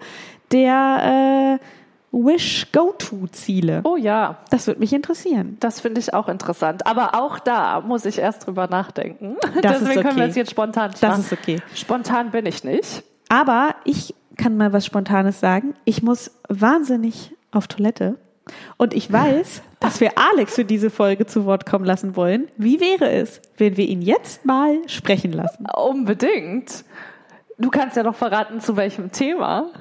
der 0.52 1.60
äh, 1.60 1.66
Wish-Go-To-Ziele. 2.12 3.82
Oh 3.84 3.96
ja, 3.96 4.38
Das 4.50 4.68
würde 4.68 4.80
mich 4.80 4.94
interessieren. 4.94 5.58
das 5.60 5.80
finde 5.80 6.00
ich 6.00 6.14
auch 6.14 6.28
interessant. 6.28 6.88
Aber 6.88 7.16
auch 7.16 7.40
da 7.40 7.82
muss 7.82 8.06
ich 8.06 8.18
erst 8.18 8.48
drüber 8.48 8.68
nachdenken. 8.68 9.36
Das 9.62 9.80
Deswegen 9.80 10.02
können 10.02 10.16
wir 10.18 10.24
okay. 10.24 10.30
es 10.32 10.36
jetzt 10.36 10.52
spontan 10.52 10.90
nicht 10.92 11.04
Das 11.04 11.20
ist 11.20 11.32
okay. 11.34 11.62
Spontan 11.76 12.32
bin 12.32 12.46
ich 12.46 12.64
nicht. 12.64 13.04
Aber 13.30 13.76
ich 13.84 14.16
kann 14.40 14.58
mal 14.58 14.74
was 14.74 14.86
Spontanes 14.86 15.40
sagen. 15.40 15.76
Ich 15.86 16.02
muss 16.02 16.32
wahnsinnig 16.48 17.36
auf 17.52 17.68
Toilette. 17.68 18.18
Und 18.78 18.96
ich 18.96 19.12
weiß, 19.12 19.62
dass 19.80 20.02
wir 20.02 20.18
Alex 20.18 20.56
für 20.56 20.66
diese 20.66 20.90
Folge 20.90 21.28
zu 21.28 21.46
Wort 21.46 21.68
kommen 21.68 21.86
lassen 21.86 22.16
wollen. 22.16 22.48
Wie 22.58 22.80
wäre 22.80 23.12
es, 23.12 23.42
wenn 23.58 23.78
wir 23.78 23.88
ihn 23.88 24.02
jetzt 24.02 24.46
mal 24.46 24.78
sprechen 24.88 25.34
lassen? 25.34 25.68
Unbedingt. 25.76 26.84
Du 27.60 27.70
kannst 27.70 27.98
ja 27.98 28.04
noch 28.04 28.16
verraten, 28.16 28.62
zu 28.62 28.76
welchem 28.78 29.12
Thema. 29.12 29.72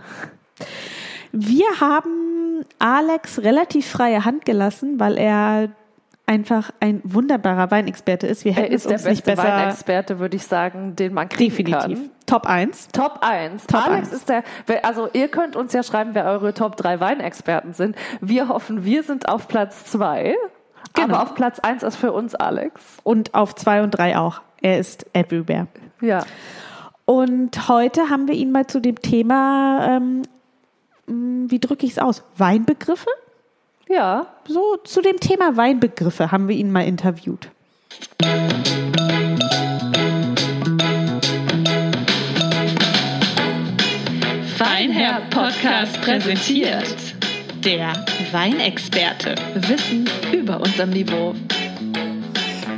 Wir 1.32 1.66
haben 1.80 2.64
Alex 2.78 3.38
relativ 3.38 3.86
freie 3.86 4.24
Hand 4.24 4.44
gelassen, 4.44 4.98
weil 4.98 5.16
er 5.16 5.70
einfach 6.28 6.70
ein 6.80 7.00
wunderbarer 7.04 7.70
Weinexperte 7.70 8.26
ist. 8.26 8.44
Wir 8.44 8.52
Er 8.52 8.62
hätten 8.64 8.74
ist 8.74 8.82
es 8.82 8.88
der 8.88 8.96
uns 8.98 9.04
nicht 9.06 9.24
beste 9.24 9.42
besser. 9.42 9.56
Weinexperte, 9.56 10.18
würde 10.18 10.36
ich 10.36 10.46
sagen, 10.46 10.94
den 10.94 11.14
man 11.14 11.28
kriegen 11.28 11.50
Definitiv. 11.50 11.98
kann. 11.98 12.10
Top 12.26 12.46
1. 12.46 12.88
Top 12.92 13.18
1. 13.22 13.66
Top 13.66 13.86
Alex 13.86 14.08
1. 14.08 14.12
ist 14.12 14.28
der, 14.28 14.44
also 14.82 15.08
ihr 15.14 15.28
könnt 15.28 15.56
uns 15.56 15.72
ja 15.72 15.82
schreiben, 15.82 16.10
wer 16.12 16.26
eure 16.26 16.52
Top 16.54 16.76
3 16.76 17.00
Weinexperten 17.00 17.72
sind. 17.72 17.96
Wir 18.20 18.48
hoffen, 18.48 18.84
wir 18.84 19.02
sind 19.02 19.28
auf 19.28 19.48
Platz 19.48 19.86
2. 19.86 20.36
Genau. 20.94 21.14
Aber 21.14 21.22
auf 21.22 21.34
Platz 21.34 21.58
1 21.60 21.82
ist 21.82 21.96
für 21.96 22.12
uns 22.12 22.34
Alex. 22.34 22.82
Und 23.02 23.34
auf 23.34 23.54
2 23.54 23.82
und 23.82 23.90
3 23.92 24.18
auch. 24.18 24.42
Er 24.60 24.78
ist 24.78 25.06
everywhere. 25.14 25.66
Ja. 26.00 26.24
Und 27.06 27.68
heute 27.68 28.10
haben 28.10 28.28
wir 28.28 28.34
ihn 28.34 28.52
mal 28.52 28.66
zu 28.66 28.80
dem 28.80 29.00
Thema, 29.00 29.96
ähm, 29.96 30.22
mh, 31.06 31.50
wie 31.50 31.58
drücke 31.58 31.86
ich 31.86 31.92
es 31.92 31.98
aus? 31.98 32.22
Weinbegriffe? 32.36 33.08
Ja. 33.88 34.26
So 34.46 34.76
zu 34.84 35.00
dem 35.00 35.18
Thema 35.18 35.56
Weinbegriffe 35.56 36.30
haben 36.30 36.48
wir 36.48 36.56
ihn 36.56 36.70
mal 36.70 36.86
interviewt. 36.86 37.48
Weinherr 44.58 45.22
Podcast 45.30 46.00
präsentiert 46.02 46.94
Der 47.64 47.92
Weinexperte. 48.32 49.34
Wissen 49.54 50.08
über 50.32 50.60
unserem 50.60 50.90
Niveau. 50.90 51.34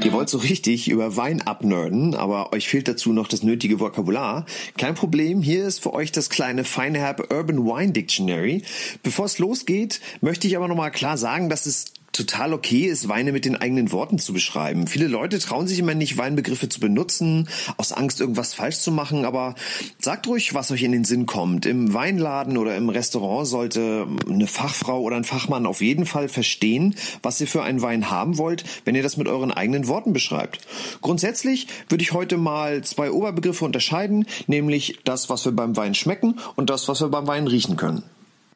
Ihr 0.03 0.15
wollt 0.15 0.31
so 0.31 0.39
richtig 0.39 0.89
über 0.89 1.17
Wein 1.19 1.43
abnerden, 1.43 2.15
aber 2.15 2.55
euch 2.55 2.69
fehlt 2.69 2.89
dazu 2.89 3.13
noch 3.13 3.29
das 3.29 3.43
nötige 3.43 3.81
Vokabular. 3.81 4.47
Kein 4.79 4.95
Problem, 4.95 5.43
hier 5.43 5.67
ist 5.67 5.83
für 5.83 5.93
euch 5.93 6.11
das 6.11 6.31
kleine 6.31 6.65
Feinherb 6.65 7.31
Urban 7.31 7.67
Wine 7.67 7.93
Dictionary. 7.93 8.63
Bevor 9.03 9.27
es 9.27 9.39
losgeht, 9.39 10.01
möchte 10.23 10.47
ich 10.47 10.57
aber 10.57 10.69
nochmal 10.69 10.91
klar 10.91 11.19
sagen, 11.19 11.51
dass 11.51 11.67
es 11.67 11.93
total 12.13 12.53
okay 12.53 12.87
ist, 12.87 13.09
Weine 13.09 13.33
mit 13.33 13.45
den 13.45 13.57
eigenen 13.57 13.93
Worten 13.93 14.19
zu 14.19 14.33
beschreiben. 14.33 14.87
Viele 14.87 15.07
Leute 15.07 15.39
trauen 15.39 15.67
sich 15.67 15.79
immer 15.79 15.95
nicht, 15.95 16.19
Weinbegriffe 16.19 16.69
zu 16.69 16.81
benutzen, 16.81 17.49
aus 17.77 17.93
Angst, 17.93 18.21
irgendwas 18.21 18.55
falsch 18.55 18.79
zu 18.79 18.91
machen, 18.91 19.25
aber 19.25 19.55
sagt 19.99 20.27
ruhig, 20.27 20.55
was 20.55 20.71
euch 20.71 20.83
in 20.83 20.93
den 20.93 21.05
Sinn 21.05 21.27
kommt. 21.27 21.67
Im 21.67 21.95
Weinladen 21.95 22.57
oder 22.57 22.77
im 22.77 22.89
Restaurant 22.89 23.47
sollte 23.47 24.07
eine 24.29 24.47
Fachfrau 24.47 25.01
oder 25.01 25.17
ein 25.17 25.25
Fachmann 25.25 25.67
auf 25.67 25.81
jeden 25.81 26.07
Fall 26.07 26.29
verstehen, 26.29 26.97
was 27.23 27.41
ihr 27.41 27.47
für 27.47 27.63
einen 27.63 27.83
Wein 27.83 28.11
haben 28.11 28.39
wollt, 28.39 28.65
wenn 28.85 28.95
ihr 28.95 29.03
das 29.03 29.17
mit 29.17 29.29
euren 29.29 29.53
eigenen 29.53 29.87
Worten 29.87 30.13
beschreibt. 30.13 30.67
Grundsätzlich 31.03 31.69
würde 31.89 32.03
ich 32.03 32.13
heute 32.13 32.37
mal 32.37 32.83
zwei 32.83 33.11
Oberbegriffe 33.11 33.65
unterscheiden, 33.65 34.27
nämlich 34.47 34.99
das, 35.05 35.31
was 35.31 35.45
wir 35.45 35.53
beim 35.53 35.77
Wein 35.77 35.95
schmecken 35.95 36.39
und 36.57 36.71
das, 36.71 36.89
was 36.89 37.01
wir 37.01 37.09
beim 37.09 37.27
Wein 37.27 37.47
riechen 37.47 37.77
können. 37.77 38.03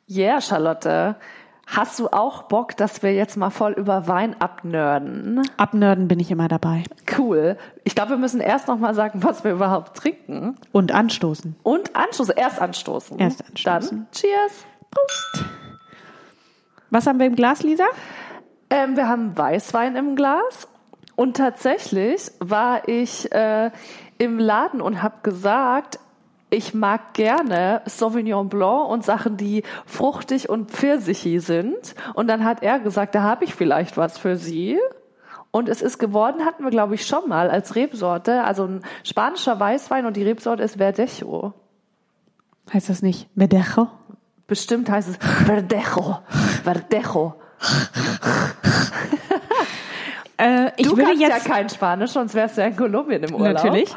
Yeah, 0.08 0.40
Charlotte. 0.40 1.16
Hast 1.66 1.98
du 1.98 2.08
auch 2.08 2.42
Bock, 2.42 2.76
dass 2.76 3.02
wir 3.02 3.14
jetzt 3.14 3.36
mal 3.36 3.50
voll 3.50 3.72
über 3.72 4.06
Wein 4.06 4.36
abnörden? 4.40 5.42
Abnörden 5.56 6.08
bin 6.08 6.20
ich 6.20 6.30
immer 6.30 6.48
dabei. 6.48 6.84
Cool. 7.16 7.56
Ich 7.84 7.94
glaube, 7.94 8.10
wir 8.10 8.16
müssen 8.18 8.40
erst 8.40 8.68
noch 8.68 8.78
mal 8.78 8.94
sagen, 8.94 9.22
was 9.22 9.44
wir 9.44 9.52
überhaupt 9.52 9.96
trinken. 9.96 10.56
Und 10.72 10.92
anstoßen. 10.92 11.56
Und 11.62 11.96
anstoßen. 11.96 12.34
Erst 12.36 12.60
anstoßen. 12.60 13.18
Erst 13.18 13.44
anstoßen. 13.46 13.98
Dann 13.98 14.06
Cheers. 14.12 14.66
Prost. 14.90 15.44
Was 16.90 17.06
haben 17.06 17.18
wir 17.18 17.26
im 17.26 17.34
Glas, 17.34 17.62
Lisa? 17.62 17.86
Ähm, 18.70 18.96
wir 18.96 19.08
haben 19.08 19.36
Weißwein 19.36 19.96
im 19.96 20.16
Glas. 20.16 20.68
Und 21.16 21.36
tatsächlich 21.36 22.30
war 22.40 22.88
ich 22.88 23.32
äh, 23.32 23.70
im 24.18 24.38
Laden 24.38 24.80
und 24.80 25.02
habe 25.02 25.16
gesagt, 25.22 25.98
ich 26.54 26.74
mag 26.74 27.14
gerne 27.14 27.82
Sauvignon 27.86 28.48
Blanc 28.48 28.88
und 28.88 29.04
Sachen, 29.04 29.36
die 29.36 29.62
fruchtig 29.86 30.48
und 30.48 30.70
pfirsichig 30.70 31.42
sind. 31.42 31.94
Und 32.14 32.28
dann 32.28 32.44
hat 32.44 32.62
er 32.62 32.78
gesagt, 32.78 33.14
da 33.14 33.22
habe 33.22 33.44
ich 33.44 33.54
vielleicht 33.54 33.96
was 33.96 34.18
für 34.18 34.36
Sie. 34.36 34.78
Und 35.50 35.68
es 35.68 35.82
ist 35.82 35.98
geworden, 35.98 36.44
hatten 36.44 36.64
wir, 36.64 36.70
glaube 36.70 36.94
ich, 36.94 37.06
schon 37.06 37.28
mal 37.28 37.48
als 37.50 37.76
Rebsorte, 37.76 38.42
also 38.42 38.64
ein 38.64 38.82
spanischer 39.04 39.60
Weißwein 39.60 40.06
und 40.06 40.16
die 40.16 40.24
Rebsorte 40.24 40.62
ist 40.62 40.76
Verdecho. 40.78 41.52
Heißt 42.72 42.88
das 42.88 43.02
nicht 43.02 43.28
Verdejo? 43.36 43.88
Bestimmt 44.46 44.90
heißt 44.90 45.08
es 45.10 45.16
Verdejo. 45.46 46.18
Verdejo. 46.64 47.34
Äh, 50.36 50.72
ich 50.76 50.88
Du 50.88 50.96
würde 50.96 51.04
kannst 51.10 51.20
jetzt 51.22 51.46
ja 51.46 51.52
kein 51.54 51.68
Spanisch, 51.68 52.10
sonst 52.10 52.34
wärst 52.34 52.56
du 52.56 52.62
ja 52.62 52.66
in 52.66 52.76
Kolumbien 52.76 53.22
im 53.22 53.34
Urlaub. 53.34 53.54
natürlich. 53.54 53.94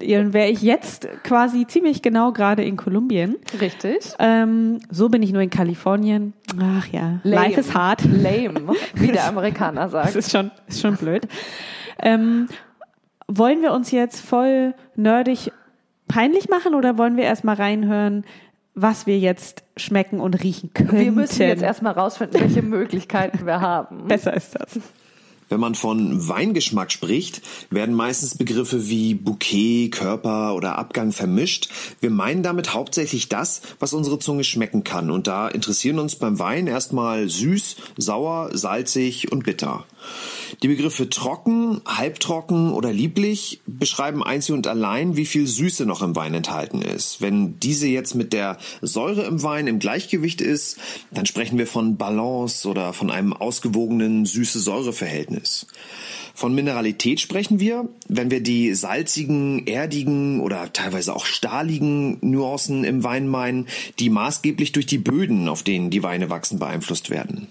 Dann 0.00 0.32
wäre 0.32 0.48
ich 0.48 0.62
jetzt 0.62 1.08
quasi 1.24 1.66
ziemlich 1.66 2.02
genau 2.02 2.32
gerade 2.32 2.62
in 2.64 2.76
Kolumbien. 2.76 3.36
Richtig. 3.60 3.98
Ähm, 4.18 4.78
so 4.90 5.08
bin 5.08 5.22
ich 5.22 5.32
nur 5.32 5.42
in 5.42 5.50
Kalifornien. 5.50 6.34
Ach 6.62 6.86
ja, 6.88 7.20
Lame. 7.24 7.48
life 7.48 7.60
is 7.60 7.74
hard. 7.74 8.04
Lame, 8.04 8.74
wie 8.94 9.08
der 9.08 9.24
Amerikaner 9.28 9.82
Das 9.82 9.90
sagt. 9.90 10.14
ist 10.16 10.30
schon, 10.30 10.50
ist 10.68 10.80
schon 10.80 10.96
blöd. 10.96 11.26
Ähm, 12.00 12.46
wollen 13.26 13.60
wir 13.60 13.72
uns 13.72 13.90
jetzt 13.90 14.20
voll 14.24 14.74
nerdig 14.94 15.50
peinlich 16.06 16.48
machen 16.48 16.74
oder 16.74 16.96
wollen 16.96 17.16
wir 17.16 17.24
erstmal 17.24 17.56
reinhören, 17.56 18.24
was 18.74 19.06
wir 19.08 19.18
jetzt 19.18 19.64
schmecken 19.76 20.20
und 20.20 20.42
riechen 20.44 20.70
könnten? 20.72 20.98
Wir 20.98 21.10
müssen 21.12 21.42
jetzt 21.42 21.62
erstmal 21.62 21.92
rausfinden, 21.94 22.40
welche 22.40 22.62
Möglichkeiten 22.62 23.44
wir 23.46 23.60
haben. 23.60 24.06
Besser 24.06 24.32
ist 24.34 24.54
das. 24.58 24.78
Wenn 25.48 25.60
man 25.60 25.74
von 25.74 26.28
Weingeschmack 26.28 26.92
spricht, 26.92 27.40
werden 27.70 27.94
meistens 27.94 28.36
Begriffe 28.36 28.88
wie 28.88 29.14
Bouquet, 29.14 29.90
Körper 29.90 30.54
oder 30.54 30.76
Abgang 30.76 31.12
vermischt. 31.12 31.68
Wir 32.00 32.10
meinen 32.10 32.42
damit 32.42 32.74
hauptsächlich 32.74 33.28
das, 33.28 33.62
was 33.78 33.92
unsere 33.92 34.18
Zunge 34.18 34.44
schmecken 34.44 34.84
kann. 34.84 35.10
Und 35.10 35.26
da 35.26 35.48
interessieren 35.48 35.98
uns 35.98 36.16
beim 36.16 36.38
Wein 36.38 36.66
erstmal 36.66 37.28
süß, 37.28 37.76
sauer, 37.96 38.50
salzig 38.52 39.32
und 39.32 39.44
bitter. 39.44 39.84
Die 40.62 40.68
Begriffe 40.68 41.08
trocken, 41.08 41.80
halbtrocken 41.86 42.72
oder 42.72 42.92
lieblich 42.92 43.60
beschreiben 43.66 44.22
einzig 44.22 44.54
und 44.54 44.66
allein, 44.66 45.16
wie 45.16 45.26
viel 45.26 45.46
Süße 45.46 45.86
noch 45.86 46.02
im 46.02 46.16
Wein 46.16 46.34
enthalten 46.34 46.82
ist. 46.82 47.20
Wenn 47.20 47.58
diese 47.60 47.86
jetzt 47.86 48.14
mit 48.14 48.32
der 48.32 48.58
Säure 48.80 49.24
im 49.24 49.42
Wein 49.42 49.66
im 49.66 49.78
Gleichgewicht 49.78 50.40
ist, 50.40 50.78
dann 51.10 51.26
sprechen 51.26 51.58
wir 51.58 51.66
von 51.66 51.96
Balance 51.96 52.68
oder 52.68 52.92
von 52.92 53.10
einem 53.10 53.32
ausgewogenen 53.32 54.24
Süße-Säure-Verhältnis. 54.24 55.37
Von 56.34 56.54
Mineralität 56.54 57.20
sprechen 57.20 57.58
wir, 57.60 57.88
wenn 58.08 58.30
wir 58.30 58.40
die 58.40 58.74
salzigen, 58.74 59.66
erdigen 59.66 60.40
oder 60.40 60.72
teilweise 60.72 61.14
auch 61.14 61.26
stahligen 61.26 62.18
Nuancen 62.20 62.84
im 62.84 63.02
Wein 63.02 63.28
meinen, 63.28 63.66
die 63.98 64.08
maßgeblich 64.08 64.72
durch 64.72 64.86
die 64.86 64.98
Böden, 64.98 65.48
auf 65.48 65.62
denen 65.62 65.90
die 65.90 66.02
Weine 66.02 66.30
wachsen, 66.30 66.58
beeinflusst 66.58 67.10
werden. 67.10 67.48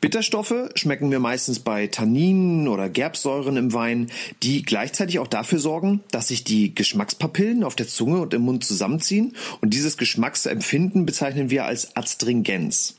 Bitterstoffe 0.00 0.70
schmecken 0.74 1.10
wir 1.10 1.20
meistens 1.20 1.60
bei 1.60 1.86
Tanninen 1.86 2.68
oder 2.68 2.88
Gerbsäuren 2.88 3.56
im 3.56 3.72
Wein, 3.72 4.10
die 4.42 4.62
gleichzeitig 4.62 5.18
auch 5.18 5.28
dafür 5.28 5.58
sorgen, 5.58 6.00
dass 6.10 6.28
sich 6.28 6.44
die 6.44 6.74
Geschmackspapillen 6.74 7.64
auf 7.64 7.76
der 7.76 7.86
Zunge 7.86 8.20
und 8.20 8.34
im 8.34 8.42
Mund 8.42 8.64
zusammenziehen 8.64 9.36
und 9.60 9.74
dieses 9.74 9.96
Geschmacksempfinden 9.96 11.06
bezeichnen 11.06 11.50
wir 11.50 11.64
als 11.64 11.96
Astringenz. 11.96 12.96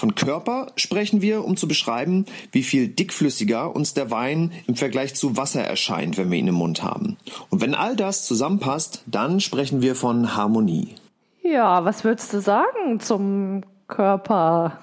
Von 0.00 0.14
Körper 0.14 0.68
sprechen 0.76 1.20
wir, 1.20 1.44
um 1.44 1.58
zu 1.58 1.68
beschreiben, 1.68 2.24
wie 2.52 2.62
viel 2.62 2.88
dickflüssiger 2.88 3.76
uns 3.76 3.92
der 3.92 4.10
Wein 4.10 4.50
im 4.66 4.74
Vergleich 4.74 5.14
zu 5.14 5.36
Wasser 5.36 5.62
erscheint, 5.62 6.16
wenn 6.16 6.30
wir 6.30 6.38
ihn 6.38 6.48
im 6.48 6.54
Mund 6.54 6.82
haben. 6.82 7.18
Und 7.50 7.60
wenn 7.60 7.74
all 7.74 7.96
das 7.96 8.24
zusammenpasst, 8.24 9.02
dann 9.04 9.40
sprechen 9.40 9.82
wir 9.82 9.94
von 9.94 10.34
Harmonie. 10.34 10.94
Ja, 11.42 11.84
was 11.84 12.02
würdest 12.02 12.32
du 12.32 12.40
sagen 12.40 12.98
zum 13.00 13.60
Körper? 13.88 14.78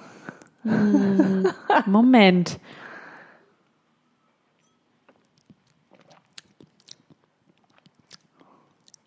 Moment. 1.86 2.60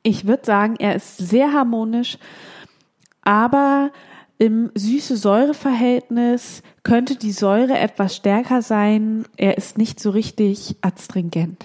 Ich 0.04 0.28
würde 0.28 0.44
sagen, 0.46 0.76
er 0.78 0.94
ist 0.94 1.20
sehr 1.20 1.54
harmonisch, 1.54 2.18
aber 3.22 3.92
im 4.42 4.72
süße-Säure-Verhältnis 4.74 6.64
könnte 6.82 7.16
die 7.16 7.32
Säure 7.32 7.78
etwas 7.78 8.16
stärker 8.16 8.64
sein. 8.64 9.26
Er 9.38 9.56
ist 9.60 9.78
nicht 9.78 10.00
so 10.00 10.10
richtig 10.10 10.78
astringent. 10.82 11.64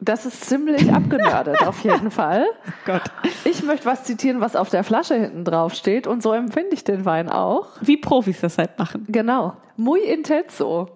Das 0.00 0.26
ist 0.26 0.46
ziemlich 0.46 0.92
abgenördet 0.92 1.64
auf 1.64 1.84
jeden 1.84 2.10
Fall. 2.10 2.44
Gott. 2.84 3.04
Ich 3.44 3.62
möchte 3.62 3.86
was 3.86 4.02
zitieren, 4.02 4.40
was 4.40 4.56
auf 4.56 4.68
der 4.68 4.82
Flasche 4.82 5.14
hinten 5.14 5.44
drauf 5.44 5.74
steht 5.74 6.08
und 6.08 6.24
so 6.24 6.32
empfinde 6.32 6.70
ich 6.74 6.82
den 6.82 7.04
Wein 7.04 7.28
auch. 7.28 7.68
Wie 7.80 7.98
Profis 7.98 8.40
das 8.40 8.58
halt 8.58 8.76
machen. 8.76 9.06
Genau. 9.08 9.52
Muy 9.76 10.00
intenso. 10.00 10.88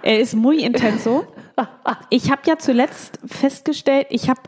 Er 0.00 0.18
ist 0.18 0.34
muy 0.34 0.60
intenso. 0.62 1.26
Ich 2.10 2.32
habe 2.32 2.42
ja 2.46 2.58
zuletzt 2.58 3.20
festgestellt, 3.24 4.08
ich 4.10 4.28
habe 4.28 4.40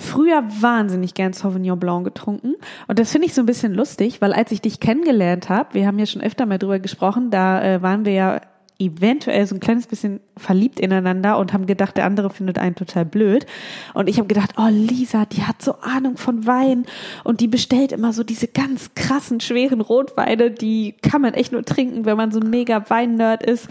früher 0.00 0.42
wahnsinnig 0.60 1.14
gern 1.14 1.32
Sauvignon 1.32 1.78
Blanc 1.78 2.04
getrunken. 2.04 2.54
Und 2.88 2.98
das 2.98 3.12
finde 3.12 3.26
ich 3.26 3.34
so 3.34 3.42
ein 3.42 3.46
bisschen 3.46 3.74
lustig, 3.74 4.20
weil 4.20 4.32
als 4.32 4.50
ich 4.50 4.60
dich 4.60 4.80
kennengelernt 4.80 5.48
habe, 5.48 5.74
wir 5.74 5.86
haben 5.86 5.98
ja 5.98 6.06
schon 6.06 6.22
öfter 6.22 6.46
mal 6.46 6.58
drüber 6.58 6.78
gesprochen, 6.78 7.30
da 7.30 7.62
äh, 7.62 7.82
waren 7.82 8.04
wir 8.04 8.12
ja 8.12 8.40
eventuell 8.80 9.46
so 9.46 9.54
ein 9.54 9.60
kleines 9.60 9.86
bisschen 9.86 10.20
verliebt 10.38 10.80
ineinander 10.80 11.38
und 11.38 11.52
haben 11.52 11.66
gedacht, 11.66 11.98
der 11.98 12.06
andere 12.06 12.30
findet 12.30 12.58
einen 12.58 12.74
total 12.74 13.04
blöd. 13.04 13.44
Und 13.92 14.08
ich 14.08 14.16
habe 14.16 14.26
gedacht, 14.26 14.54
oh 14.56 14.68
Lisa, 14.70 15.26
die 15.26 15.42
hat 15.42 15.60
so 15.60 15.74
Ahnung 15.82 16.16
von 16.16 16.46
Wein 16.46 16.86
und 17.22 17.40
die 17.40 17.48
bestellt 17.48 17.92
immer 17.92 18.14
so 18.14 18.24
diese 18.24 18.48
ganz 18.48 18.94
krassen, 18.94 19.40
schweren 19.40 19.82
Rotweine, 19.82 20.50
die 20.50 20.94
kann 21.02 21.20
man 21.20 21.34
echt 21.34 21.52
nur 21.52 21.62
trinken, 21.62 22.06
wenn 22.06 22.16
man 22.16 22.32
so 22.32 22.40
ein 22.40 22.48
mega 22.48 22.88
Wein-Nerd 22.88 23.42
ist. 23.42 23.68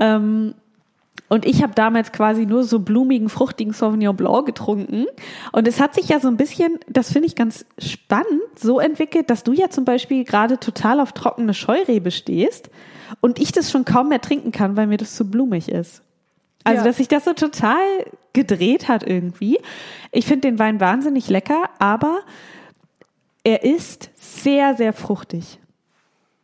Ähm, 0.00 0.54
und 1.30 1.46
ich 1.46 1.62
habe 1.62 1.74
damals 1.74 2.10
quasi 2.10 2.44
nur 2.44 2.64
so 2.64 2.80
blumigen, 2.80 3.28
fruchtigen 3.28 3.72
Sauvignon 3.72 4.16
Blanc 4.16 4.46
getrunken. 4.46 5.06
Und 5.52 5.68
es 5.68 5.80
hat 5.80 5.94
sich 5.94 6.08
ja 6.08 6.18
so 6.18 6.26
ein 6.26 6.36
bisschen, 6.36 6.80
das 6.88 7.12
finde 7.12 7.28
ich 7.28 7.36
ganz 7.36 7.64
spannend, 7.78 8.42
so 8.56 8.80
entwickelt, 8.80 9.30
dass 9.30 9.44
du 9.44 9.52
ja 9.52 9.70
zum 9.70 9.84
Beispiel 9.84 10.24
gerade 10.24 10.58
total 10.58 10.98
auf 10.98 11.12
trockene 11.12 11.54
Scheurebe 11.54 12.10
stehst 12.10 12.68
und 13.20 13.38
ich 13.38 13.52
das 13.52 13.70
schon 13.70 13.84
kaum 13.84 14.08
mehr 14.08 14.20
trinken 14.20 14.50
kann, 14.50 14.76
weil 14.76 14.88
mir 14.88 14.96
das 14.96 15.14
zu 15.14 15.30
blumig 15.30 15.68
ist. 15.68 16.02
Also, 16.64 16.78
Ja. 16.78 16.84
dass 16.84 16.96
sich 16.96 17.06
das 17.06 17.24
so 17.24 17.32
total 17.32 17.78
gedreht 18.32 18.88
hat 18.88 19.04
irgendwie. 19.06 19.60
Ich 20.10 20.26
finde 20.26 20.48
den 20.48 20.58
Wein 20.58 20.80
wahnsinnig 20.80 21.28
lecker, 21.30 21.70
aber 21.78 22.22
er 23.44 23.62
ist 23.62 24.10
sehr, 24.16 24.74
sehr 24.74 24.92
fruchtig. 24.92 25.60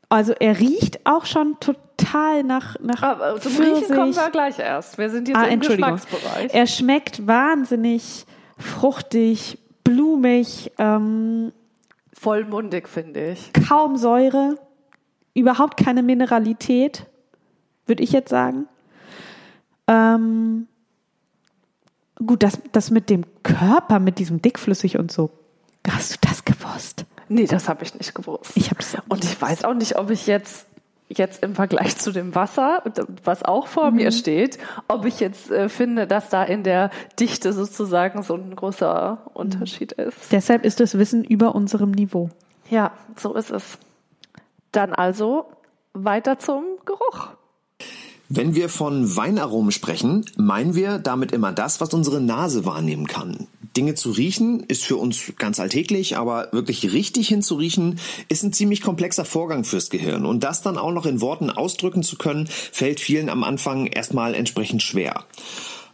Also 0.09 0.33
er 0.33 0.61
riecht 0.61 1.05
auch 1.05 1.27
schon 1.27 1.57
total 1.96 2.42
nach, 2.42 2.78
nach 2.80 3.02
Aber 3.02 3.40
zum 3.40 3.52
Riechen 3.56 3.74
Pfirsich. 3.76 3.96
kommen 3.96 4.14
wir 4.14 4.30
gleich 4.30 4.59
erst. 4.59 4.98
Wir 4.98 5.11
sind 5.11 5.28
jetzt 5.28 5.37
Ah, 5.37 5.44
im. 5.46 5.61
Geschmacksbereich. 5.61 6.52
Er 6.54 6.66
schmeckt 6.66 7.26
wahnsinnig 7.26 8.26
fruchtig, 8.59 9.59
blumig, 9.85 10.72
ähm, 10.78 11.52
Vollmundig, 12.12 12.88
finde 12.88 13.32
ich. 13.32 13.52
kaum 13.68 13.96
Säure, 13.96 14.56
überhaupt 15.35 15.76
keine 15.76 16.02
Mineralität, 16.02 17.04
würde 17.87 18.02
ich 18.02 18.12
jetzt 18.12 18.30
sagen. 18.30 18.66
Ähm, 19.87 20.66
gut, 22.24 22.42
das, 22.42 22.59
das 22.72 22.90
mit 22.90 23.11
dem 23.11 23.24
Körper, 23.42 23.98
mit 24.00 24.18
diesem 24.18 24.40
dickflüssig 24.40 24.98
und 24.98 25.12
so, 25.12 25.30
hast 25.88 26.14
du 26.14 26.16
das 26.28 26.44
gewusst? 26.44 27.04
Nee, 27.28 27.46
das 27.46 27.68
habe 27.68 27.85
ich 27.85 27.94
nicht 27.94 28.14
gewusst. 28.14 28.52
Ich 28.54 28.70
habe 28.70 28.80
es 28.80 28.96
Und 29.09 29.24
ich 29.24 29.40
weiß 29.40 29.64
auch 29.64 29.74
nicht, 29.74 29.96
ob 29.96 30.11
ich 30.11 30.26
jetzt 30.26 30.66
jetzt 31.09 31.42
im 31.42 31.55
Vergleich 31.55 31.97
zu 31.97 32.11
dem 32.12 32.35
Wasser, 32.35 32.83
was 33.25 33.42
auch 33.45 33.66
vor 33.66 33.90
Mhm. 33.90 33.97
mir 33.97 34.12
steht, 34.12 34.59
ob 34.88 35.05
ich 35.05 35.21
jetzt 35.21 35.51
äh, 35.51 35.69
finde, 35.69 36.07
dass 36.07 36.29
da 36.31 36.42
in 36.42 36.62
der 36.62 36.90
Dichte 37.21 37.53
sozusagen 37.53 38.23
so 38.23 38.35
ein 38.35 38.57
großer 38.57 39.19
Unterschied 39.35 39.92
ist. 39.92 40.33
Deshalb 40.33 40.64
ist 40.64 40.81
das 40.81 40.99
Wissen 40.99 41.23
über 41.25 41.55
unserem 41.55 41.90
Niveau. 41.92 42.31
Ja, 42.71 42.90
so 43.16 43.35
ist 43.35 43.51
es. 43.51 43.79
Dann 44.73 44.92
also 44.92 45.47
weiter 45.92 46.38
zum 46.38 46.64
Geruch. 46.85 47.29
Wenn 48.29 48.57
wir 48.57 48.69
von 48.69 49.16
Weinaromen 49.16 49.71
sprechen, 49.71 50.25
meinen 50.37 50.75
wir 50.75 50.99
damit 50.99 51.31
immer 51.31 51.53
das, 51.53 51.81
was 51.81 51.95
unsere 51.95 52.21
Nase 52.21 52.64
wahrnehmen 52.64 53.07
kann. 53.07 53.47
Dinge 53.77 53.95
zu 53.95 54.11
riechen 54.11 54.61
ist 54.61 54.85
für 54.85 54.97
uns 54.97 55.33
ganz 55.39 55.61
alltäglich, 55.61 56.17
aber 56.17 56.49
wirklich 56.53 56.93
richtig 56.93 57.29
hinzuriechen 57.29 57.99
ist 58.29 58.43
ein 58.43 58.53
ziemlich 58.53 58.81
komplexer 58.81 59.25
Vorgang 59.25 59.65
fürs 59.65 59.91
Gehirn. 59.91 60.27
Und 60.27 60.45
das 60.45 60.62
dann 60.62 60.79
auch 60.79 60.93
noch 60.93 61.07
in 61.07 61.21
Worten 61.21 61.51
ausdrücken 61.51 62.03
zu 62.03 62.17
können, 62.17 62.47
fällt 62.47 63.01
vielen 63.01 63.29
am 63.29 63.45
Anfang 63.45 63.87
erstmal 63.87 64.35
entsprechend 64.35 64.83
schwer. 64.83 65.25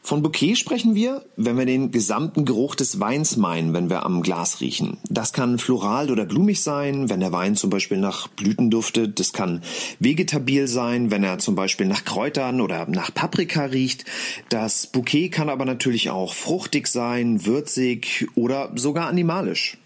Von 0.04 0.20
Bouquet 0.20 0.56
sprechen 0.56 0.96
wir, 0.96 1.24
wenn 1.36 1.56
wir 1.56 1.64
den 1.64 1.92
gesamten 1.92 2.44
Geruch 2.44 2.74
des 2.74 2.98
Weins 2.98 3.36
meinen, 3.36 3.72
wenn 3.72 3.88
wir 3.88 4.04
am 4.04 4.22
Glas 4.22 4.60
riechen. 4.60 4.98
Das 5.08 5.32
kann 5.32 5.58
floral 5.58 6.10
oder 6.10 6.24
blumig 6.24 6.60
sein, 6.60 7.08
wenn 7.08 7.20
der 7.20 7.30
Wein 7.30 7.54
zum 7.54 7.70
Beispiel 7.70 7.98
nach 7.98 8.26
Blüten 8.26 8.68
duftet. 8.68 9.20
Das 9.20 9.32
kann 9.32 9.62
vegetabil 10.00 10.66
sein, 10.66 11.12
wenn 11.12 11.22
er 11.22 11.38
zum 11.38 11.54
Beispiel 11.54 11.86
nach 11.86 12.04
Kräutern 12.04 12.60
oder 12.60 12.88
nach 12.88 13.14
Paprika 13.14 13.66
riecht. 13.66 14.04
Das 14.48 14.88
Bouquet 14.88 15.28
kann 15.28 15.48
aber 15.48 15.64
natürlich 15.64 16.10
auch 16.10 16.34
fruchtig 16.34 16.88
sein, 16.88 17.46
würzig 17.46 18.26
oder 18.34 18.72
sogar 18.74 19.06
animalisch. 19.06 19.78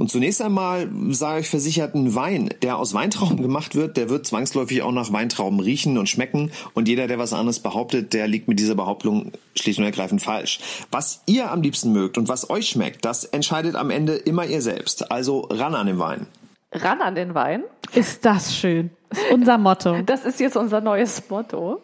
Und 0.00 0.10
zunächst 0.10 0.40
einmal 0.40 0.88
sage 1.10 1.40
ich 1.40 1.50
versichert, 1.50 1.94
ein 1.94 2.14
Wein, 2.14 2.48
der 2.62 2.78
aus 2.78 2.94
Weintrauben 2.94 3.42
gemacht 3.42 3.74
wird, 3.74 3.98
der 3.98 4.08
wird 4.08 4.24
zwangsläufig 4.26 4.80
auch 4.80 4.92
nach 4.92 5.12
Weintrauben 5.12 5.60
riechen 5.60 5.98
und 5.98 6.08
schmecken. 6.08 6.52
Und 6.72 6.88
jeder, 6.88 7.06
der 7.06 7.18
was 7.18 7.34
anderes 7.34 7.60
behauptet, 7.60 8.14
der 8.14 8.26
liegt 8.26 8.48
mit 8.48 8.58
dieser 8.58 8.74
Behauptung 8.74 9.32
schlicht 9.54 9.78
und 9.78 9.84
ergreifend 9.84 10.22
falsch. 10.22 10.58
Was 10.90 11.22
ihr 11.26 11.52
am 11.52 11.60
liebsten 11.60 11.92
mögt 11.92 12.16
und 12.16 12.28
was 12.28 12.48
euch 12.48 12.70
schmeckt, 12.70 13.04
das 13.04 13.24
entscheidet 13.24 13.76
am 13.76 13.90
Ende 13.90 14.14
immer 14.14 14.46
ihr 14.46 14.62
selbst. 14.62 15.12
Also 15.12 15.40
ran 15.50 15.74
an 15.74 15.86
den 15.86 15.98
Wein. 15.98 16.26
Ran 16.72 17.02
an 17.02 17.14
den 17.14 17.34
Wein. 17.34 17.62
Ist 17.92 18.24
das 18.24 18.56
schön. 18.56 18.88
Ist 19.10 19.30
unser 19.30 19.58
Motto. 19.58 20.00
Das 20.00 20.24
ist 20.24 20.40
jetzt 20.40 20.56
unser 20.56 20.80
neues 20.80 21.28
Motto. 21.28 21.82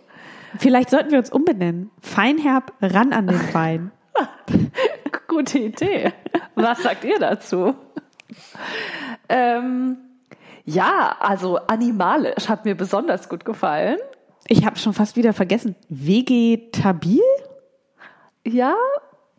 Vielleicht 0.58 0.88
sollten 0.88 1.10
wir 1.10 1.18
uns 1.18 1.30
umbenennen. 1.30 1.90
Feinherb, 2.00 2.72
ran 2.80 3.12
an 3.12 3.26
den 3.26 3.52
Wein. 3.52 3.90
Gute 5.28 5.58
Idee. 5.58 6.14
Was 6.54 6.82
sagt 6.82 7.04
ihr 7.04 7.18
dazu? 7.18 7.74
Ähm, 9.28 9.96
ja, 10.64 11.16
also 11.18 11.56
animalisch 11.56 12.48
hat 12.48 12.64
mir 12.64 12.76
besonders 12.76 13.28
gut 13.28 13.44
gefallen. 13.44 13.98
Ich 14.48 14.64
habe 14.64 14.78
schon 14.78 14.92
fast 14.92 15.16
wieder 15.16 15.32
vergessen. 15.32 15.74
Vegetabil? 15.88 17.20
Ja, 18.46 18.74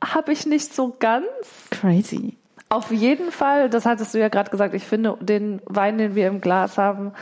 habe 0.03 0.33
ich 0.33 0.45
nicht 0.45 0.73
so 0.73 0.95
ganz. 0.99 1.25
Crazy. 1.71 2.37
Auf 2.69 2.91
jeden 2.91 3.31
Fall, 3.31 3.69
das 3.69 3.85
hattest 3.85 4.13
du 4.13 4.19
ja 4.19 4.27
gerade 4.27 4.51
gesagt, 4.51 4.73
ich 4.73 4.83
finde 4.83 5.17
den 5.21 5.61
Wein, 5.65 5.97
den 5.97 6.15
wir 6.15 6.27
im 6.27 6.41
Glas 6.41 6.77
haben, 6.77 7.13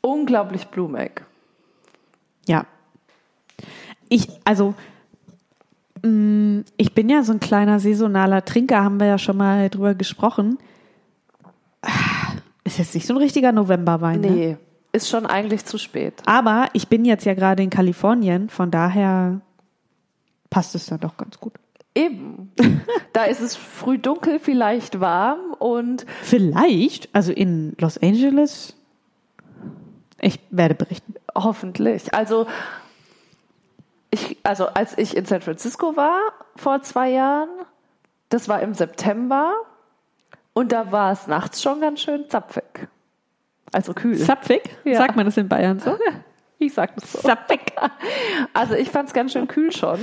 unglaublich 0.00 0.68
blumig. 0.68 1.22
Ja. 2.46 2.64
Ich, 4.08 4.28
also, 4.44 4.74
mh, 6.02 6.64
ich 6.78 6.94
bin 6.94 7.10
ja 7.10 7.22
so 7.22 7.32
ein 7.32 7.40
kleiner 7.40 7.78
saisonaler 7.78 8.44
Trinker, 8.44 8.82
haben 8.82 9.00
wir 9.00 9.06
ja 9.06 9.18
schon 9.18 9.36
mal 9.36 9.68
drüber 9.68 9.94
gesprochen. 9.94 10.58
Ist 12.64 12.78
jetzt 12.78 12.94
nicht 12.94 13.06
so 13.06 13.14
ein 13.14 13.18
richtiger 13.18 13.52
Novemberwein. 13.52 14.20
Ne? 14.20 14.30
Nee, 14.30 14.56
ist 14.92 15.08
schon 15.08 15.26
eigentlich 15.26 15.64
zu 15.64 15.78
spät. 15.78 16.14
Aber 16.26 16.68
ich 16.72 16.88
bin 16.88 17.04
jetzt 17.04 17.24
ja 17.24 17.34
gerade 17.34 17.62
in 17.62 17.70
Kalifornien, 17.70 18.48
von 18.48 18.70
daher 18.70 19.40
passt 20.50 20.74
es 20.74 20.86
dann 20.86 21.00
doch 21.00 21.16
ganz 21.16 21.38
gut. 21.38 21.52
Eben. 21.94 22.52
da 23.12 23.24
ist 23.24 23.40
es 23.40 23.56
früh 23.56 23.98
dunkel, 23.98 24.38
vielleicht 24.38 25.00
warm 25.00 25.54
und 25.58 26.06
Vielleicht, 26.22 27.14
also 27.14 27.32
in 27.32 27.74
Los 27.78 27.98
Angeles, 27.98 28.74
ich 30.20 30.40
werde 30.50 30.74
berichten. 30.74 31.14
hoffentlich. 31.34 32.12
Also, 32.14 32.46
ich, 34.10 34.38
also 34.42 34.66
als 34.66 34.96
ich 34.98 35.16
in 35.16 35.24
San 35.24 35.40
Francisco 35.40 35.96
war 35.96 36.18
vor 36.56 36.82
zwei 36.82 37.10
Jahren, 37.10 37.48
das 38.28 38.48
war 38.48 38.60
im 38.60 38.74
September 38.74 39.54
und 40.56 40.72
da 40.72 40.90
war 40.90 41.12
es 41.12 41.26
nachts 41.26 41.60
schon 41.62 41.82
ganz 41.82 42.00
schön 42.00 42.24
zapfig. 42.30 42.88
Also 43.72 43.92
kühl. 43.92 44.16
Zapfig, 44.16 44.62
Ja. 44.84 44.96
sagt 44.96 45.14
man 45.14 45.26
das 45.26 45.36
in 45.36 45.48
Bayern 45.48 45.78
so? 45.78 45.98
ich 46.58 46.72
sag 46.72 46.94
das 46.96 47.12
so. 47.12 47.18
Zapfig. 47.18 47.60
Also 48.54 48.74
ich 48.74 48.88
fand 48.90 49.08
es 49.08 49.12
ganz 49.14 49.32
schön 49.32 49.48
kühl 49.48 49.70
schon. 49.70 49.98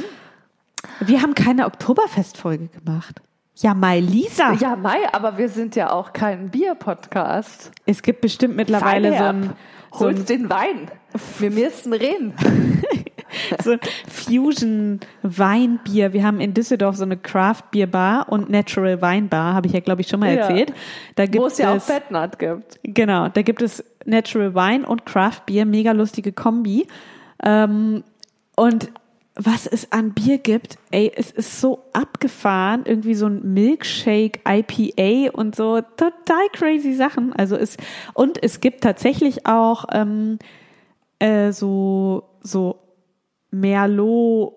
Wir 1.00 1.24
haben 1.24 1.34
keine 1.34 1.66
Oktoberfestfolge 1.66 2.68
gemacht. 2.68 3.20
Ja, 3.56 3.74
Mai 3.74 4.00
Lisa. 4.00 4.54
Ja, 4.54 4.76
Mai, 4.76 5.00
aber 5.12 5.40
wir 5.40 5.50
sind 5.50 5.76
ja 5.76 5.92
auch 5.92 6.14
kein 6.14 6.50
Bier-Podcast. 6.52 7.72
Es 7.88 8.04
gibt 8.04 8.22
bestimmt 8.22 8.56
mittlerweile 8.56 9.10
so 9.10 9.16
ein, 9.16 9.20
Feinherb. 9.42 9.58
so 9.92 10.00
Holst 10.06 10.30
den 10.30 10.50
Wein. 10.52 10.92
Wir 11.40 11.50
müssen 11.50 11.94
reden. 11.94 12.36
so 13.64 13.72
ein 13.72 13.80
Fusion 14.10 15.00
Weinbier. 15.22 16.14
Wir 16.14 16.24
haben 16.24 16.40
in 16.40 16.54
Düsseldorf 16.54 16.96
so 16.96 17.04
eine 17.04 17.18
Craft 17.18 17.64
Beer 17.72 17.88
Bar 17.88 18.30
und 18.30 18.50
Natural 18.50 19.02
Wein 19.02 19.30
Bar, 19.30 19.54
habe 19.54 19.68
ich 19.68 19.74
ja 19.74 19.80
glaube 19.80 20.02
ich 20.02 20.08
schon 20.08 20.20
mal 20.20 20.34
Ja. 20.36 20.42
erzählt. 20.48 20.74
Da 21.16 21.26
gibt 21.26 21.42
Wo 21.42 21.48
es 21.48 21.58
ja 21.58 21.76
auch 21.76 21.82
Fettnut 21.82 22.40
gibt. 22.40 22.80
Genau, 22.84 23.30
da 23.30 23.42
gibt 23.42 23.62
es 23.62 23.84
Natural 24.06 24.54
Wine 24.54 24.86
und 24.86 25.06
Craft 25.06 25.42
Beer, 25.46 25.66
mega 25.66 25.92
lustige 25.92 26.32
Kombi. 26.32 26.88
Ähm, 27.44 28.04
und 28.56 28.92
was 29.36 29.66
es 29.66 29.92
an 29.92 30.14
Bier 30.14 30.38
gibt, 30.38 30.78
ey, 30.92 31.12
es 31.16 31.32
ist 31.32 31.60
so 31.60 31.84
abgefahren, 31.94 32.84
irgendwie 32.86 33.16
so 33.16 33.26
ein 33.26 33.54
Milkshake, 33.54 34.40
IPA 34.48 35.32
und 35.32 35.56
so, 35.56 35.82
total 35.98 36.48
crazy 36.52 36.94
Sachen. 36.94 37.34
Also 37.34 37.56
es, 37.56 37.78
und 38.14 38.42
es 38.44 38.62
gibt 38.62 38.82
tatsächlich 38.82 39.48
auch 39.48 39.86
ähm, 39.92 40.38
äh, 41.18 41.52
so, 41.52 42.26
so 42.42 42.78
Merlot 43.54 44.54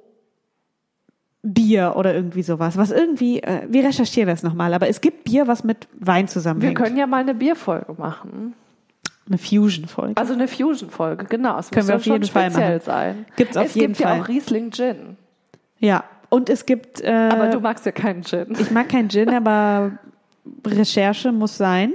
Bier 1.43 1.95
oder 1.97 2.13
irgendwie 2.13 2.43
sowas, 2.43 2.77
was 2.77 2.91
irgendwie, 2.91 3.41
äh, 3.41 3.67
wir 3.69 3.85
recherchieren 3.85 4.29
das 4.29 4.43
nochmal, 4.43 4.75
aber 4.75 4.89
es 4.89 5.01
gibt 5.01 5.25
Bier, 5.25 5.47
was 5.47 5.63
mit 5.63 5.87
Wein 6.01 6.25
Wir 6.25 6.29
zusammenhängt. 6.29 6.77
können 6.77 6.97
ja 6.97 7.07
mal 7.07 7.21
eine 7.21 7.35
Bierfolge 7.35 7.95
machen. 7.97 8.55
Eine 9.29 9.39
Fusion-Folge. 9.39 10.17
Also 10.17 10.33
eine 10.35 10.49
Fusion-Folge, 10.49 11.25
genau. 11.27 11.59
Es 11.59 11.71
Können 11.71 11.87
wir 11.89 11.97
auf 11.97 12.07
jeden 12.07 12.25
Fall 12.25 12.51
machen. 12.51 12.81
sein. 12.85 13.27
Gibt's 13.37 13.57
auf 13.57 13.67
es 13.67 13.75
jeden 13.75 13.89
gibt 13.93 14.01
ja 14.01 14.09
Fall. 14.09 14.21
auch 14.23 14.29
Riesling 14.29 14.71
Gin. 14.73 15.17
Ja, 15.79 16.05
und 16.31 16.49
es 16.51 16.67
gibt, 16.67 17.01
äh, 17.01 17.11
Aber 17.33 17.49
du 17.49 17.61
magst 17.61 17.87
ja 17.87 17.93
keinen 17.93 18.25
Gin. 18.25 18.47
ich 18.59 18.71
mag 18.73 18.89
keinen 18.89 19.09
Gin, 19.09 19.29
aber 19.31 19.93
Recherche 20.67 21.31
muss 21.33 21.57
sein. 21.57 21.93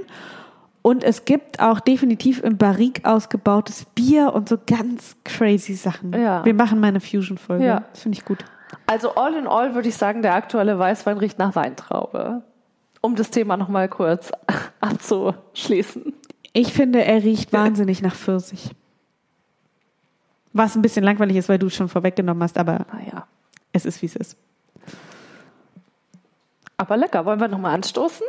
Und 0.82 1.04
es 1.04 1.24
gibt 1.24 1.60
auch 1.60 1.78
definitiv 1.78 2.42
im 2.42 2.56
Barrique 2.58 3.04
ausgebautes 3.08 3.84
Bier 3.94 4.32
und 4.34 4.48
so 4.48 4.58
ganz 4.66 5.16
crazy 5.24 5.74
Sachen. 5.74 6.12
Ja. 6.12 6.44
Wir 6.44 6.54
machen 6.54 6.80
mal 6.80 6.88
eine 6.88 7.00
Fusion-Folge. 7.00 7.64
Ja. 7.64 7.84
Das 7.92 8.02
finde 8.02 8.18
ich 8.18 8.24
gut. 8.24 8.44
Also 8.86 9.14
all 9.14 9.34
in 9.36 9.46
all 9.46 9.74
würde 9.74 9.88
ich 9.88 9.96
sagen, 9.96 10.22
der 10.22 10.34
aktuelle 10.34 10.78
Weißwein 10.78 11.18
riecht 11.18 11.38
nach 11.38 11.54
Weintraube. 11.54 12.42
Um 13.00 13.14
das 13.16 13.30
Thema 13.30 13.56
nochmal 13.56 13.88
kurz 13.88 14.32
abzuschließen. 14.80 16.12
Ich 16.52 16.72
finde, 16.72 17.04
er 17.04 17.22
riecht 17.22 17.52
wahnsinnig 17.52 18.02
nach 18.02 18.14
Pfirsich. 18.14 18.70
Was 20.52 20.74
ein 20.76 20.82
bisschen 20.82 21.04
langweilig 21.04 21.36
ist, 21.36 21.48
weil 21.48 21.58
du 21.58 21.68
es 21.68 21.74
schon 21.76 21.88
vorweggenommen 21.88 22.42
hast, 22.42 22.58
aber 22.58 22.86
Naja. 22.92 23.26
es 23.72 23.86
ist, 23.86 24.02
wie 24.02 24.06
es 24.06 24.16
ist. 24.16 24.36
Aber 26.76 26.96
lecker. 26.96 27.24
Wollen 27.24 27.40
wir 27.40 27.48
nochmal 27.48 27.74
anstoßen? 27.74 28.26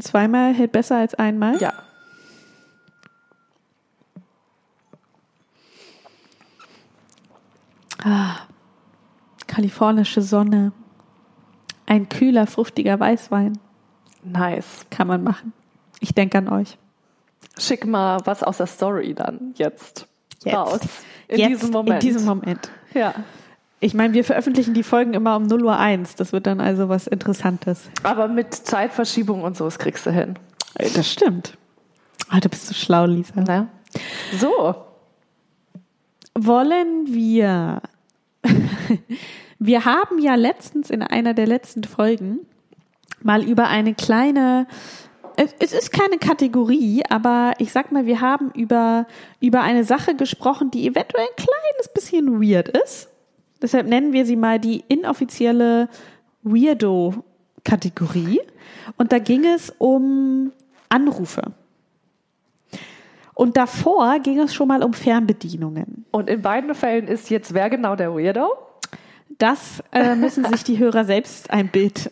Zweimal 0.00 0.52
hält 0.54 0.72
besser 0.72 0.96
als 0.96 1.14
einmal. 1.14 1.60
Ja. 1.60 1.72
Kalifornische 9.46 10.22
Sonne. 10.22 10.72
Ein 11.86 12.08
kühler, 12.08 12.46
fruchtiger 12.46 12.98
Weißwein. 12.98 13.58
Nice. 14.22 14.86
Kann 14.90 15.06
man 15.08 15.22
machen. 15.22 15.52
Ich 16.00 16.14
denke 16.14 16.38
an 16.38 16.48
euch. 16.48 16.78
Schick 17.58 17.84
mal 17.86 18.20
was 18.24 18.42
aus 18.42 18.58
der 18.58 18.66
Story 18.66 19.14
dann 19.14 19.54
jetzt, 19.56 20.06
Jetzt. 20.44 20.54
raus. 20.56 20.80
In 21.28 21.38
Jetzt, 21.38 21.48
diesem 21.48 21.70
Moment. 21.72 22.02
In 22.02 22.08
diesem 22.08 22.26
Moment. 22.26 22.70
Ja. 22.94 23.14
Ich 23.82 23.94
meine, 23.94 24.12
wir 24.12 24.24
veröffentlichen 24.24 24.74
die 24.74 24.82
Folgen 24.82 25.14
immer 25.14 25.36
um 25.36 25.44
0 25.44 25.64
Uhr 25.64 25.78
1. 25.78 26.14
Das 26.16 26.32
wird 26.32 26.46
dann 26.46 26.60
also 26.60 26.90
was 26.90 27.06
Interessantes. 27.06 27.90
Aber 28.02 28.28
mit 28.28 28.54
Zeitverschiebung 28.54 29.42
und 29.42 29.56
so, 29.56 29.64
das 29.64 29.78
kriegst 29.78 30.04
du 30.04 30.10
hin. 30.10 30.38
Das 30.94 31.10
stimmt. 31.10 31.56
Ah, 32.28 32.40
du 32.40 32.50
bist 32.50 32.66
so 32.66 32.74
schlau, 32.74 33.06
Lisa. 33.06 33.40
Ne? 33.40 33.68
So. 34.38 34.74
Wollen 36.38 37.06
wir. 37.06 37.80
wir 39.58 39.84
haben 39.86 40.18
ja 40.20 40.34
letztens 40.34 40.90
in 40.90 41.02
einer 41.02 41.32
der 41.32 41.46
letzten 41.46 41.84
Folgen 41.84 42.40
mal 43.22 43.42
über 43.42 43.68
eine 43.68 43.94
kleine. 43.94 44.66
Es 45.36 45.54
es 45.58 45.72
ist 45.72 45.92
keine 45.92 46.18
Kategorie, 46.18 47.02
aber 47.08 47.54
ich 47.58 47.72
sag 47.72 47.92
mal, 47.92 48.04
wir 48.04 48.20
haben 48.20 48.50
über, 48.52 49.06
über 49.40 49.62
eine 49.62 49.84
Sache 49.84 50.14
gesprochen, 50.14 50.70
die 50.70 50.86
eventuell 50.86 51.24
ein 51.24 51.36
kleines 51.36 51.88
bisschen 51.94 52.42
weird 52.42 52.68
ist. 52.68 53.09
Deshalb 53.62 53.86
nennen 53.86 54.12
wir 54.12 54.26
sie 54.26 54.36
mal 54.36 54.58
die 54.58 54.84
inoffizielle 54.88 55.88
Weirdo-Kategorie. 56.42 58.40
Und 58.96 59.12
da 59.12 59.18
ging 59.18 59.44
es 59.44 59.72
um 59.78 60.52
Anrufe. 60.88 61.52
Und 63.34 63.56
davor 63.56 64.18
ging 64.18 64.38
es 64.38 64.52
schon 64.54 64.68
mal 64.68 64.82
um 64.82 64.92
Fernbedienungen. 64.92 66.04
Und 66.10 66.28
in 66.28 66.42
beiden 66.42 66.74
Fällen 66.74 67.08
ist 67.08 67.30
jetzt 67.30 67.54
wer 67.54 67.70
genau 67.70 67.96
der 67.96 68.14
Weirdo? 68.14 68.50
Das 69.40 69.82
äh, 69.92 70.16
müssen 70.16 70.44
sich 70.44 70.64
die 70.64 70.78
Hörer 70.78 71.06
selbst 71.06 71.50
ein 71.50 71.68
Bild, 71.68 72.10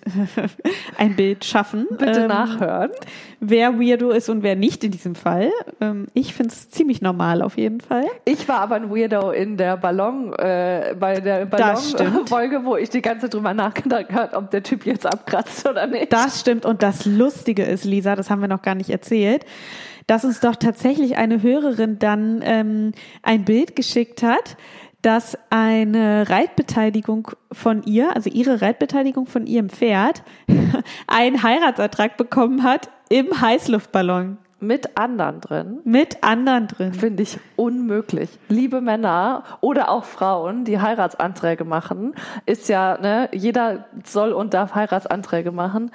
ein 0.96 1.14
Bild 1.14 1.44
schaffen. 1.44 1.86
Bitte 1.90 2.20
Ähm, 2.20 2.28
nachhören. 2.28 2.90
Wer 3.38 3.78
Weirdo 3.78 4.10
ist 4.12 4.30
und 4.30 4.42
wer 4.42 4.56
nicht 4.56 4.82
in 4.82 4.92
diesem 4.92 5.14
Fall. 5.14 5.50
Ähm, 5.78 6.06
ich 6.14 6.32
finde 6.32 6.54
es 6.54 6.70
ziemlich 6.70 7.02
normal 7.02 7.42
auf 7.42 7.58
jeden 7.58 7.82
Fall. 7.82 8.06
Ich 8.24 8.48
war 8.48 8.60
aber 8.60 8.76
ein 8.76 8.88
Weirdo 8.88 9.30
in 9.30 9.58
der 9.58 9.76
Ballon, 9.76 10.32
äh, 10.32 10.96
bei 10.98 11.20
der. 11.20 11.44
Ballon-Folge, 11.44 12.64
wo 12.64 12.76
ich 12.76 12.88
die 12.88 13.02
ganze 13.02 13.28
drüber 13.28 13.52
nachgedacht 13.52 14.10
habe, 14.10 14.34
ob 14.34 14.50
der 14.50 14.62
Typ 14.62 14.86
jetzt 14.86 15.04
abkratzt 15.04 15.68
oder 15.68 15.86
nicht. 15.86 16.10
Das 16.10 16.40
stimmt. 16.40 16.64
Und 16.64 16.82
das 16.82 17.04
Lustige 17.04 17.64
ist, 17.64 17.84
Lisa, 17.84 18.16
das 18.16 18.30
haben 18.30 18.40
wir 18.40 18.48
noch 18.48 18.62
gar 18.62 18.74
nicht 18.74 18.88
erzählt, 18.88 19.44
dass 20.06 20.24
uns 20.24 20.40
doch 20.40 20.56
tatsächlich 20.56 21.18
eine 21.18 21.42
Hörerin 21.42 21.98
dann 21.98 22.40
ähm, 22.42 22.92
ein 23.22 23.44
Bild 23.44 23.76
geschickt 23.76 24.22
hat, 24.22 24.56
dass 25.02 25.38
eine 25.50 26.28
Reitbeteiligung 26.28 27.30
von 27.52 27.82
ihr, 27.84 28.14
also 28.16 28.30
ihre 28.30 28.61
Reitbeteiligung 28.61 29.26
von 29.26 29.46
ihrem 29.46 29.70
Pferd, 29.70 30.22
einen 31.06 31.42
Heiratsantrag 31.42 32.16
bekommen 32.16 32.62
hat 32.64 32.90
im 33.08 33.40
Heißluftballon 33.40 34.38
Mit 34.61 34.98
anderen 34.98 35.40
drin. 35.40 35.80
mit 35.84 36.24
anderen 36.24 36.66
drin. 36.66 36.92
Finde 36.92 37.22
ich 37.22 37.38
unmöglich. 37.56 38.28
Liebe 38.48 38.80
Männer 38.80 39.44
oder 39.61 39.88
auch 39.88 40.04
Frauen, 40.04 40.64
die 40.64 40.80
Heiratsanträge 40.80 41.64
machen, 41.64 42.14
ist 42.44 42.68
ja, 42.68 42.98
ne, 43.00 43.28
jeder 43.32 43.87
soll 44.04 44.32
und 44.32 44.52
darf 44.52 44.74
Heiratsanträge 44.74 45.52
machen. 45.52 45.92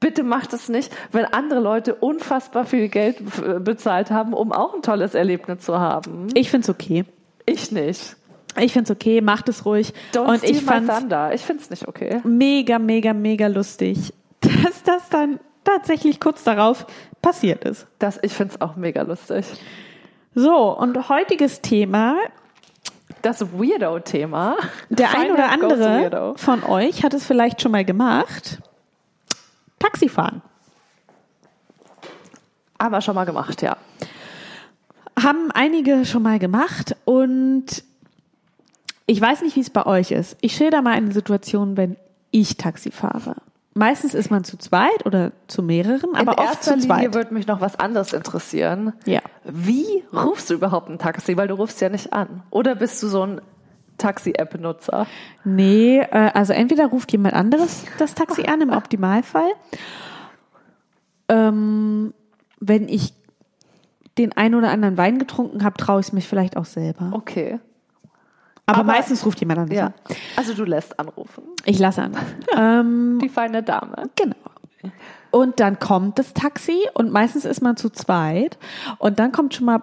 Bitte 0.00 0.22
macht 0.22 0.52
es 0.52 0.68
nicht, 0.68 0.94
wenn 1.10 1.24
andere 1.24 1.58
Leute 1.58 1.96
unfassbar 1.96 2.66
viel 2.66 2.88
Geld 2.88 3.18
bezahlt 3.64 4.12
haben, 4.12 4.32
um 4.32 4.52
auch 4.52 4.74
ein 4.74 4.82
tolles 4.82 5.14
Erlebnis 5.14 5.64
zu 5.64 5.80
haben. 5.80 6.28
Ich 6.34 6.50
find's 6.50 6.70
okay. 6.70 7.04
Ich 7.46 7.72
nicht. 7.72 8.17
Ich 8.60 8.72
find's 8.72 8.90
okay, 8.90 9.20
macht 9.20 9.48
es 9.48 9.64
ruhig. 9.64 9.92
Don't 10.12 10.26
und 10.26 10.44
ich 10.44 10.62
fand's 10.62 10.94
thunder. 10.94 11.32
Ich 11.34 11.42
find's 11.42 11.70
nicht 11.70 11.86
okay. 11.88 12.20
mega, 12.24 12.78
mega, 12.78 13.12
mega 13.12 13.46
lustig, 13.46 14.12
dass 14.40 14.82
das 14.84 15.08
dann 15.08 15.40
tatsächlich 15.64 16.20
kurz 16.20 16.44
darauf 16.44 16.86
passiert 17.22 17.64
ist. 17.64 17.86
Das, 17.98 18.18
ich 18.22 18.32
find's 18.32 18.60
auch 18.60 18.76
mega 18.76 19.02
lustig. 19.02 19.46
So, 20.34 20.76
und 20.78 21.08
heutiges 21.08 21.60
Thema 21.60 22.16
das 23.22 23.40
Weirdo-Thema. 23.52 24.56
Der 24.90 25.16
ein 25.16 25.32
oder 25.32 25.50
andere 25.50 26.34
von 26.36 26.62
euch 26.62 27.02
hat 27.02 27.14
es 27.14 27.26
vielleicht 27.26 27.60
schon 27.62 27.72
mal 27.72 27.84
gemacht. 27.84 28.58
Taxifahren. 29.78 30.42
Haben 32.80 32.92
wir 32.92 33.00
schon 33.00 33.14
mal 33.14 33.24
gemacht, 33.24 33.62
ja. 33.62 33.76
Haben 35.20 35.50
einige 35.52 36.04
schon 36.04 36.22
mal 36.22 36.38
gemacht 36.38 36.94
und 37.04 37.82
ich 39.08 39.20
weiß 39.20 39.40
nicht, 39.42 39.56
wie 39.56 39.60
es 39.60 39.70
bei 39.70 39.86
euch 39.86 40.10
ist. 40.10 40.36
Ich 40.42 40.54
schilder 40.54 40.82
mal 40.82 40.92
eine 40.92 41.12
Situation, 41.12 41.76
wenn 41.78 41.96
ich 42.30 42.58
Taxi 42.58 42.90
fahre. 42.90 43.36
Meistens 43.72 44.12
ist 44.12 44.30
man 44.30 44.44
zu 44.44 44.58
zweit 44.58 45.06
oder 45.06 45.32
zu 45.46 45.62
mehreren, 45.62 46.14
aber 46.14 46.32
In 46.32 46.38
oft 46.40 46.62
zu 46.62 46.70
Linie 46.74 46.86
zweit. 46.86 47.14
würde 47.14 47.32
mich 47.32 47.46
noch 47.46 47.62
was 47.62 47.78
anderes 47.80 48.12
interessieren. 48.12 48.92
Ja. 49.06 49.20
Wie 49.44 50.04
rufst 50.12 50.50
du 50.50 50.54
überhaupt 50.54 50.90
ein 50.90 50.98
Taxi? 50.98 51.36
Weil 51.38 51.48
du 51.48 51.54
rufst 51.54 51.80
ja 51.80 51.88
nicht 51.88 52.12
an. 52.12 52.42
Oder 52.50 52.74
bist 52.74 53.02
du 53.02 53.08
so 53.08 53.24
ein 53.24 53.40
Taxi-App-Nutzer? 53.96 55.06
Nee, 55.44 56.00
äh, 56.00 56.30
also 56.34 56.52
entweder 56.52 56.86
ruft 56.88 57.10
jemand 57.12 57.34
anderes 57.34 57.84
das 57.98 58.14
Taxi 58.14 58.42
an, 58.42 58.60
im 58.60 58.70
Optimalfall. 58.70 59.50
Ähm, 61.30 62.12
wenn 62.60 62.88
ich 62.88 63.14
den 64.18 64.36
einen 64.36 64.54
oder 64.56 64.70
anderen 64.70 64.98
Wein 64.98 65.18
getrunken 65.18 65.64
habe, 65.64 65.76
traue 65.78 66.00
ich 66.00 66.08
es 66.08 66.12
mich 66.12 66.28
vielleicht 66.28 66.56
auch 66.58 66.64
selber. 66.66 67.10
Okay. 67.12 67.58
Aber, 68.68 68.78
aber- 68.80 68.92
meistens 68.92 69.24
ruft 69.26 69.40
jemand 69.40 69.60
anderes 69.60 69.78
Ja. 69.78 69.86
an. 69.86 69.92
Also 70.36 70.54
du 70.54 70.64
lässt 70.64 70.98
anrufen. 71.00 71.42
Ich 71.64 71.78
lasse 71.78 72.02
an. 72.02 72.12
ähm, 72.56 73.18
Die 73.22 73.28
feine 73.28 73.62
Dame. 73.62 74.10
genau. 74.14 74.34
Und 75.30 75.60
dann 75.60 75.78
kommt 75.78 76.18
das 76.18 76.32
Taxi 76.32 76.78
und 76.94 77.12
meistens 77.12 77.44
ist 77.44 77.60
man 77.60 77.76
zu 77.76 77.90
zweit. 77.90 78.56
Und 78.98 79.18
dann 79.18 79.30
kommt 79.32 79.54
schon 79.54 79.66
mal 79.66 79.82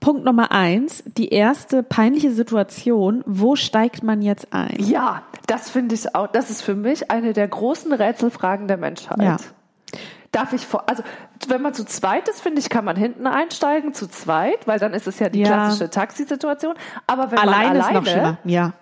Punkt 0.00 0.24
Nummer 0.24 0.50
eins, 0.52 1.02
die 1.06 1.28
erste 1.28 1.82
peinliche 1.82 2.32
Situation. 2.32 3.22
Wo 3.24 3.54
steigt 3.56 4.02
man 4.02 4.20
jetzt 4.20 4.48
ein? 4.52 4.76
Ja, 4.80 5.22
das 5.46 5.70
finde 5.70 5.94
ich 5.94 6.14
auch. 6.14 6.26
Das 6.26 6.50
ist 6.50 6.60
für 6.62 6.74
mich 6.74 7.10
eine 7.10 7.32
der 7.32 7.46
großen 7.48 7.92
Rätselfragen 7.92 8.66
der 8.68 8.76
Menschheit. 8.78 9.22
Ja. 9.22 9.36
Darf 10.32 10.52
ich 10.54 10.66
vor, 10.66 10.88
also 10.88 11.02
wenn 11.48 11.60
man 11.62 11.74
zu 11.74 11.84
zweit 11.84 12.26
ist, 12.28 12.40
finde 12.40 12.60
ich, 12.60 12.70
kann 12.70 12.84
man 12.86 12.96
hinten 12.96 13.26
einsteigen, 13.26 13.92
zu 13.92 14.08
zweit, 14.08 14.66
weil 14.66 14.78
dann 14.78 14.94
ist 14.94 15.06
es 15.06 15.18
ja 15.18 15.28
die 15.28 15.40
Ja. 15.40 15.46
klassische 15.48 15.90
Taxisituation. 15.90 16.74
Aber 17.06 17.30
wenn 17.30 17.38
Alleine 17.38 17.68
man 17.68 17.76
ist 17.76 17.82
alleine, 17.84 18.00
noch 18.00 18.06
schlimmer. 18.10 18.38
Ja, 18.44 18.72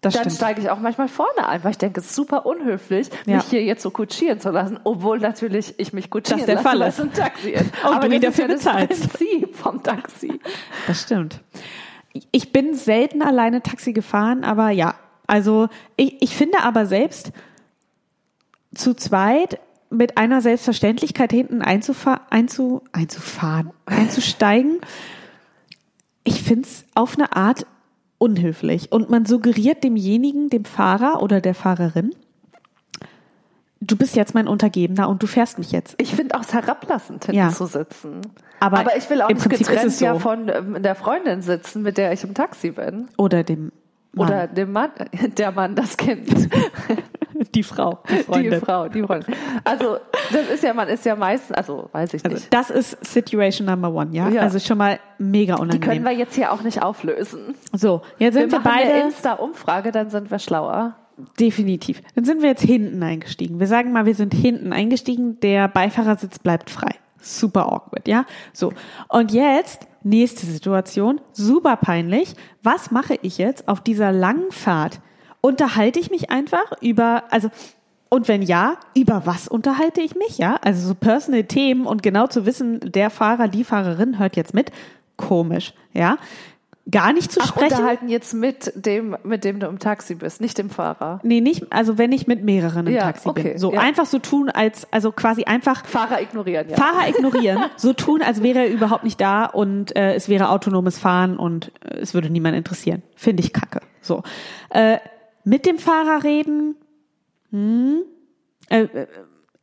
das 0.00 0.14
dann 0.14 0.22
stimmt. 0.22 0.36
steige 0.36 0.60
ich 0.62 0.70
auch 0.70 0.78
manchmal 0.78 1.08
vorne 1.08 1.46
ein, 1.48 1.62
weil 1.64 1.72
ich 1.72 1.78
denke, 1.78 2.00
es 2.00 2.06
ist 2.06 2.14
super 2.14 2.46
unhöflich, 2.46 3.10
Ja. 3.26 3.36
mich 3.36 3.44
hier 3.44 3.62
jetzt 3.62 3.82
so 3.82 3.90
kutschieren 3.90 4.40
zu 4.40 4.50
lassen, 4.50 4.80
obwohl 4.84 5.18
natürlich 5.18 5.74
ich 5.78 5.92
mich 5.92 6.08
kutschieren 6.10 6.38
Das 6.40 6.46
der 6.46 6.54
lasse, 6.56 6.68
Fall 6.68 6.80
ist. 6.88 6.94
es 6.98 7.00
ein 7.00 7.12
Taxi 7.12 7.50
ist. 7.50 7.64
Und 7.84 7.94
Aber 7.96 8.08
du 8.08 8.18
das 8.18 8.30
ist 8.30 8.38
dafür 8.38 8.44
ja 8.48 8.54
das 8.54 8.64
bezahlst. 8.64 9.12
Prinzip 9.18 9.56
vom 9.56 9.82
Taxi. 9.82 10.40
Das 10.86 11.02
stimmt. 11.02 11.40
Ich 12.30 12.52
bin 12.52 12.72
selten 12.74 13.20
alleine 13.20 13.62
Taxi 13.62 13.92
gefahren, 13.92 14.44
aber 14.44 14.70
ja. 14.70 14.94
Also 15.26 15.68
ich, 15.96 16.22
ich 16.22 16.34
finde 16.34 16.62
aber 16.62 16.86
selbst 16.86 17.32
zu 18.74 18.94
zweit 18.94 19.58
mit 19.90 20.18
einer 20.18 20.40
Selbstverständlichkeit 20.40 21.32
hinten 21.32 21.62
einzufa 21.62 22.20
einzu 22.30 22.82
einzufahren, 22.92 23.70
einzusteigen, 23.86 24.80
ich 26.24 26.42
finde 26.42 26.62
es 26.68 26.84
auf 26.94 27.16
eine 27.16 27.36
Art 27.36 27.66
unhöflich. 28.18 28.90
Und 28.92 29.10
man 29.10 29.26
suggeriert 29.26 29.84
demjenigen, 29.84 30.48
dem 30.50 30.64
Fahrer 30.64 31.22
oder 31.22 31.40
der 31.40 31.54
Fahrerin, 31.54 32.10
du 33.80 33.96
bist 33.96 34.16
jetzt 34.16 34.34
mein 34.34 34.48
Untergebener 34.48 35.08
und 35.08 35.22
du 35.22 35.26
fährst 35.26 35.58
mich 35.58 35.70
jetzt. 35.70 35.94
Ich 35.98 36.14
finde 36.14 36.34
auch 36.34 36.40
es 36.42 36.52
herablassend, 36.52 37.26
hinten 37.26 37.38
Ja. 37.38 37.50
zu 37.50 37.66
sitzen. 37.66 38.22
Aber 38.58 38.96
ich 38.96 39.08
will 39.10 39.20
auch 39.22 39.28
im 39.28 39.36
nicht 39.36 39.48
Prinzip 39.48 39.68
getrennt 39.68 39.92
so. 39.92 40.04
ja 40.04 40.18
von 40.18 40.48
ähm, 40.48 40.82
der 40.82 40.94
Freundin 40.94 41.42
sitzen, 41.42 41.82
mit 41.82 41.98
der 41.98 42.12
ich 42.12 42.24
im 42.24 42.34
Taxi 42.34 42.70
bin. 42.70 43.08
Oder 43.18 43.44
dem 43.44 43.70
Mann. 44.12 44.28
Oder 44.28 44.46
dem 44.46 44.72
Mann, 44.72 44.90
der 45.36 45.52
Mann, 45.52 45.74
das 45.76 45.96
Kind. 45.96 46.48
die 47.54 47.62
Frau, 47.62 47.98
die 48.08 48.16
Die 48.16 48.22
Freundin. 48.22 48.60
Frau, 48.60 48.88
die 48.88 49.02
Freundin. 49.02 49.34
Also, 49.64 49.98
das 50.32 50.48
ist 50.54 50.62
ja, 50.62 50.74
man 50.74 50.88
ist 50.88 51.04
ja 51.04 51.16
meistens, 51.16 51.56
also 51.56 51.88
weiß 51.92 52.14
ich 52.14 52.24
Also 52.24 52.34
nicht. 52.36 52.52
das 52.52 52.70
ist 52.70 53.04
Situation 53.04 53.66
Number 53.66 53.90
One, 53.92 54.10
ja? 54.12 54.28
Ja. 54.28 54.42
Also 54.42 54.58
schon 54.58 54.78
mal 54.78 54.98
mega 55.18 55.54
Die 55.54 55.60
können 55.60 55.70
unangenehm. 55.72 56.04
wir 56.04 56.12
jetzt 56.12 56.34
hier 56.34 56.52
auch 56.52 56.62
nicht 56.62 56.82
auflösen. 56.82 57.54
so, 57.72 58.02
jetzt 58.18 58.34
Wir 58.34 58.42
sind 58.42 58.52
wir, 58.52 58.58
eine 58.60 58.64
beide 58.64 58.90
Insta-Umfrage, 59.06 59.92
dann 59.92 60.10
sind 60.10 60.30
wir 60.30 60.38
schlauer. 60.38 60.94
definitiv. 61.40 62.02
Dann 62.14 62.24
sind 62.24 62.42
wir 62.42 62.48
jetzt 62.50 62.62
hinten 62.62 63.02
eingestiegen. 63.02 63.58
Wir 63.60 63.66
sagen 63.66 63.92
mal, 63.92 64.04
wir 64.06 64.14
sind 64.14 64.34
hinten 64.34 64.72
eingestiegen. 64.72 65.40
Der 65.40 65.68
Beifahrersitz 65.68 66.38
bleibt 66.38 66.68
frei. 66.70 66.90
Super 67.20 67.72
awkward, 67.72 68.06
ja? 68.06 68.24
So. 68.52 68.72
Und 69.08 69.32
jetzt 69.32 69.86
nächste 70.02 70.46
Situation, 70.46 71.20
super 71.32 71.76
peinlich. 71.76 72.34
Was 72.62 72.90
mache 72.90 73.18
ich 73.22 73.38
jetzt 73.38 73.66
auf 73.66 73.80
dieser 73.80 74.12
langen 74.12 74.50
Fahrt? 74.52 75.00
Unterhalte 75.46 76.00
ich 76.00 76.10
mich 76.10 76.28
einfach 76.30 76.72
über, 76.80 77.22
also 77.30 77.50
und 78.08 78.26
wenn 78.26 78.42
ja, 78.42 78.78
über 78.96 79.22
was 79.26 79.46
unterhalte 79.46 80.00
ich 80.00 80.16
mich, 80.16 80.38
ja? 80.38 80.56
Also 80.62 80.88
so 80.88 80.94
personal 80.94 81.44
Themen 81.44 81.86
und 81.86 82.02
genau 82.02 82.26
zu 82.26 82.46
wissen, 82.46 82.80
der 82.80 83.10
Fahrer, 83.10 83.46
die 83.46 83.62
Fahrerin 83.62 84.18
hört 84.18 84.34
jetzt 84.34 84.54
mit, 84.54 84.72
komisch, 85.16 85.72
ja? 85.92 86.18
Gar 86.90 87.12
nicht 87.12 87.30
zu 87.30 87.40
Ach, 87.40 87.46
sprechen. 87.46 87.74
unterhalten 87.74 88.08
jetzt 88.08 88.34
mit 88.34 88.72
dem, 88.74 89.16
mit 89.22 89.44
dem 89.44 89.60
du 89.60 89.68
im 89.68 89.78
Taxi 89.78 90.16
bist, 90.16 90.40
nicht 90.40 90.58
dem 90.58 90.68
Fahrer. 90.68 91.20
Nee, 91.22 91.40
nicht, 91.40 91.72
also 91.72 91.96
wenn 91.96 92.10
ich 92.10 92.26
mit 92.26 92.42
mehreren 92.42 92.88
im 92.88 92.94
Ja, 92.94 93.02
Taxi 93.02 93.28
okay, 93.28 93.42
bin. 93.42 93.58
So 93.58 93.72
ja. 93.72 93.80
einfach 93.80 94.06
so 94.06 94.18
tun, 94.18 94.50
als, 94.50 94.92
also 94.92 95.12
quasi 95.12 95.44
einfach 95.44 95.86
Fahrer 95.86 96.20
ignorieren, 96.20 96.70
ja. 96.70 96.76
Fahrer 96.76 97.08
ignorieren, 97.08 97.64
so 97.76 97.92
tun, 97.92 98.20
als 98.20 98.42
wäre 98.42 98.66
er 98.66 98.68
überhaupt 98.68 99.04
nicht 99.04 99.20
da 99.20 99.46
und 99.46 99.94
äh, 99.94 100.14
es 100.14 100.28
wäre 100.28 100.48
autonomes 100.48 100.98
Fahren 100.98 101.36
und 101.36 101.70
äh, 101.84 101.98
es 101.98 102.14
würde 102.14 102.30
niemand 102.30 102.56
interessieren. 102.56 103.04
Finde 103.14 103.44
ich 103.44 103.52
kacke. 103.52 103.80
So. 104.00 104.24
Äh, 104.70 104.98
mit 105.46 105.64
dem 105.64 105.78
Fahrer 105.78 106.24
reden, 106.24 106.74
hm, 107.52 108.02
äh, 108.68 108.82
äh, 108.82 109.06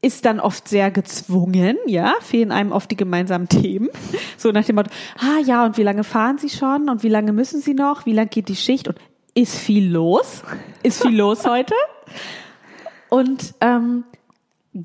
ist 0.02 0.24
dann 0.26 0.40
oft 0.40 0.68
sehr 0.68 0.92
gezwungen, 0.92 1.78
ja, 1.86 2.16
fehlen 2.22 2.52
einem 2.52 2.72
oft 2.72 2.90
die 2.90 2.96
gemeinsamen 2.96 3.48
Themen. 3.50 3.90
So 4.38 4.52
nach 4.52 4.66
dem 4.66 4.76
Motto, 4.76 4.90
ah 5.20 5.40
ja, 5.46 5.64
und 5.66 5.78
wie 5.78 5.84
lange 5.84 6.04
fahren 6.04 6.38
Sie 6.38 6.50
schon 6.50 6.90
und 6.90 7.02
wie 7.02 7.08
lange 7.08 7.32
müssen 7.32 7.62
Sie 7.62 7.74
noch, 7.74 8.06
wie 8.06 8.12
lange 8.12 8.28
geht 8.28 8.50
die 8.50 8.58
Schicht 8.58 8.90
und 8.90 8.98
ist 9.36 9.56
viel 9.56 9.90
los? 9.90 10.44
Ist 10.82 11.02
viel 11.02 11.16
los 11.16 11.46
heute? 11.50 11.76
Und 13.08 13.54
ähm, 13.62 14.04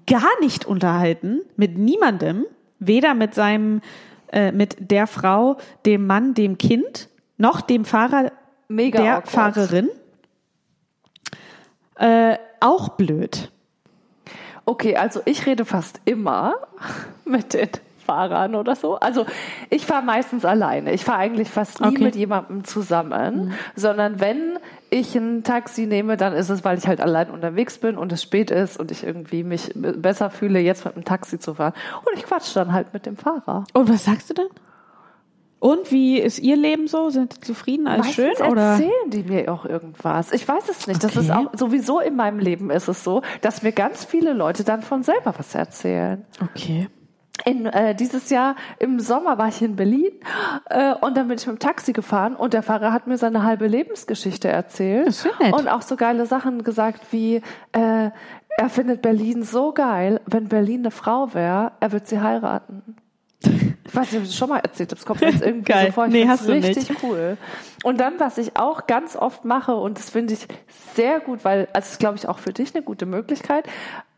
gar 0.07 0.29
nicht 0.41 0.65
unterhalten 0.65 1.41
mit 1.57 1.77
niemandem, 1.77 2.45
weder 2.79 3.15
mit 3.15 3.35
seinem, 3.35 3.81
äh, 4.33 4.53
mit 4.53 4.77
der 4.79 5.09
Frau, 5.09 5.57
dem 5.87 6.07
Mann, 6.07 6.35
dem 6.35 6.57
Kind, 6.57 7.09
noch 7.37 7.61
dem 7.61 7.85
Fahrer, 7.85 8.31
Mega 8.69 9.03
der 9.03 9.17
awkward. 9.17 9.31
Fahrerin. 9.57 9.89
Äh, 11.99 12.37
auch 12.61 12.91
blöd. 12.91 13.51
Okay, 14.65 14.97
also 14.97 15.21
ich 15.25 15.47
rede 15.47 15.65
fast 15.65 16.01
immer 16.05 16.55
mit 17.25 17.55
den 17.55 17.71
Fahrern 18.07 18.55
oder 18.55 18.75
so. 18.75 18.97
Also 18.97 19.27
ich 19.69 19.85
fahre 19.85 20.03
meistens 20.05 20.45
alleine. 20.45 20.93
Ich 20.93 21.05
fahre 21.05 21.19
eigentlich 21.19 21.49
fast 21.51 21.81
nie 21.81 21.89
Okay. 21.89 22.05
mit 22.05 22.17
jemandem 22.17 22.65
zusammen, 22.65 23.53
sondern 23.77 24.19
wenn 24.21 24.59
ich 24.89 25.15
ein 25.15 25.45
Taxi 25.45 25.85
nehme, 25.87 26.17
dann 26.17 26.33
ist 26.33 26.49
es, 26.49 26.65
weil 26.65 26.79
ich 26.79 26.87
halt 26.87 27.01
allein 27.03 27.29
unterwegs 27.29 27.77
bin 27.79 27.99
und 27.99 28.11
es 28.13 28.23
spät 28.23 28.51
ist 28.51 28.81
und 28.81 28.91
ich 28.91 29.05
irgendwie 29.05 29.43
mich 29.45 29.73
besser 29.75 30.31
fühle, 30.31 30.59
jetzt 30.59 30.87
mit 30.87 30.97
dem 30.97 31.05
Taxi 31.05 31.39
zu 31.39 31.55
fahren. 31.55 31.75
Und 32.07 32.17
ich 32.17 32.25
quatsch 32.25 32.55
dann 32.57 32.73
halt 32.73 32.95
mit 32.95 33.05
dem 33.05 33.17
Fahrer. 33.19 33.65
Und 33.75 33.91
was 33.91 34.05
sagst 34.07 34.31
du 34.31 34.35
denn? 34.35 34.49
Und 35.61 35.91
wie 35.91 36.19
ist 36.19 36.39
Ihr 36.39 36.57
Leben 36.57 36.87
so? 36.87 37.11
Sind 37.11 37.33
Sie 37.35 37.41
zufrieden? 37.41 37.89
Alles 37.89 38.13
schön? 38.13 38.29
Meistens 38.29 38.49
Oder? 38.49 38.63
erzählen 38.63 39.11
die 39.11 39.23
mir 39.25 39.53
auch 39.53 39.65
irgendwas. 39.65 40.33
Ich 40.33 40.47
weiß 40.47 40.69
es 40.69 40.87
nicht. 40.87 41.03
Das 41.03 41.17
Okay. 41.17 41.21
ist 41.27 41.31
auch 41.33 41.47
sowieso 41.55 41.99
in 42.01 42.15
meinem 42.17 42.39
Leben 42.39 42.71
ist 42.71 42.87
es 42.89 43.03
so, 43.03 43.23
dass 43.41 43.63
mir 43.63 43.73
ganz 43.73 44.05
viele 44.05 44.33
Leute 44.35 44.63
dann 44.65 44.83
von 44.83 45.03
selber 45.03 45.35
was 45.37 45.55
erzählen. 45.55 46.25
Okay. 46.43 46.89
In, 47.45 47.67
äh, 47.67 47.95
dieses 47.95 48.31
Jahr 48.31 48.57
im 48.81 48.99
Sommer 48.99 49.39
war 49.39 49.49
ich 49.49 49.63
in 49.63 49.77
Berlin 49.77 50.11
äh, 50.71 50.93
und 50.95 51.17
dann 51.17 51.29
bin 51.29 51.39
ich 51.39 51.47
mit 51.47 51.57
dem 51.57 51.59
Taxi 51.61 51.93
gefahren 51.93 52.35
und 52.35 52.53
der 52.53 52.65
Fahrer 52.65 52.93
hat 52.93 53.07
mir 53.07 53.17
seine 53.17 53.45
halbe 53.45 53.69
Lebensgeschichte 53.69 54.49
erzählt 54.49 55.07
Das 55.07 55.27
und 55.53 55.69
auch 55.69 55.83
so 55.83 55.95
geile 55.95 56.27
Sachen 56.27 56.65
gesagt 56.65 57.13
wie 57.13 57.37
äh, 57.73 58.11
er 58.61 58.69
findet 58.69 59.03
Berlin 59.03 59.45
so 59.45 59.73
geil, 59.73 60.21
wenn 60.27 60.49
Berlin 60.49 60.81
eine 60.81 60.91
Frau 60.91 61.33
wäre, 61.33 61.71
er 61.79 61.93
wird 61.93 62.09
sie 62.09 62.21
heiraten. 62.21 62.97
Ich 63.89 63.97
weiß 63.97 64.13
nicht, 64.13 64.17
ob 64.19 64.23
ich 64.23 64.29
das 64.29 64.37
schon 64.37 64.49
mal 64.51 64.59
erzählt 64.59 64.91
habe. 64.91 65.01
Es 65.01 65.07
kommt 65.07 65.21
mir 65.21 65.31
jetzt 65.31 65.43
irgendwie 65.43 65.73
Geil. 65.73 65.87
so 65.87 65.93
vor. 65.93 66.07
Ich 66.07 66.13
Nee, 66.13 66.29
hast 66.29 66.47
du 66.47 66.53
nicht. 66.55 66.69
richtig 66.77 67.03
cool. 67.03 67.37
Und 67.83 67.99
dann, 68.01 68.21
was 68.21 68.39
ich 68.39 68.57
auch 68.57 68.87
ganz 68.87 69.17
oft 69.17 69.45
mache, 69.45 69.75
und 69.75 69.99
das 69.99 70.11
finde 70.11 70.35
ich 70.35 70.47
sehr 70.95 71.21
gut, 71.21 71.45
weil, 71.45 71.69
also 71.73 71.89
ist, 71.91 71.99
glaube 71.99 72.17
ich, 72.17 72.29
auch 72.29 72.39
für 72.39 72.53
dich 72.53 72.75
eine 72.75 72.85
gute 72.85 73.07
Möglichkeit, 73.07 73.67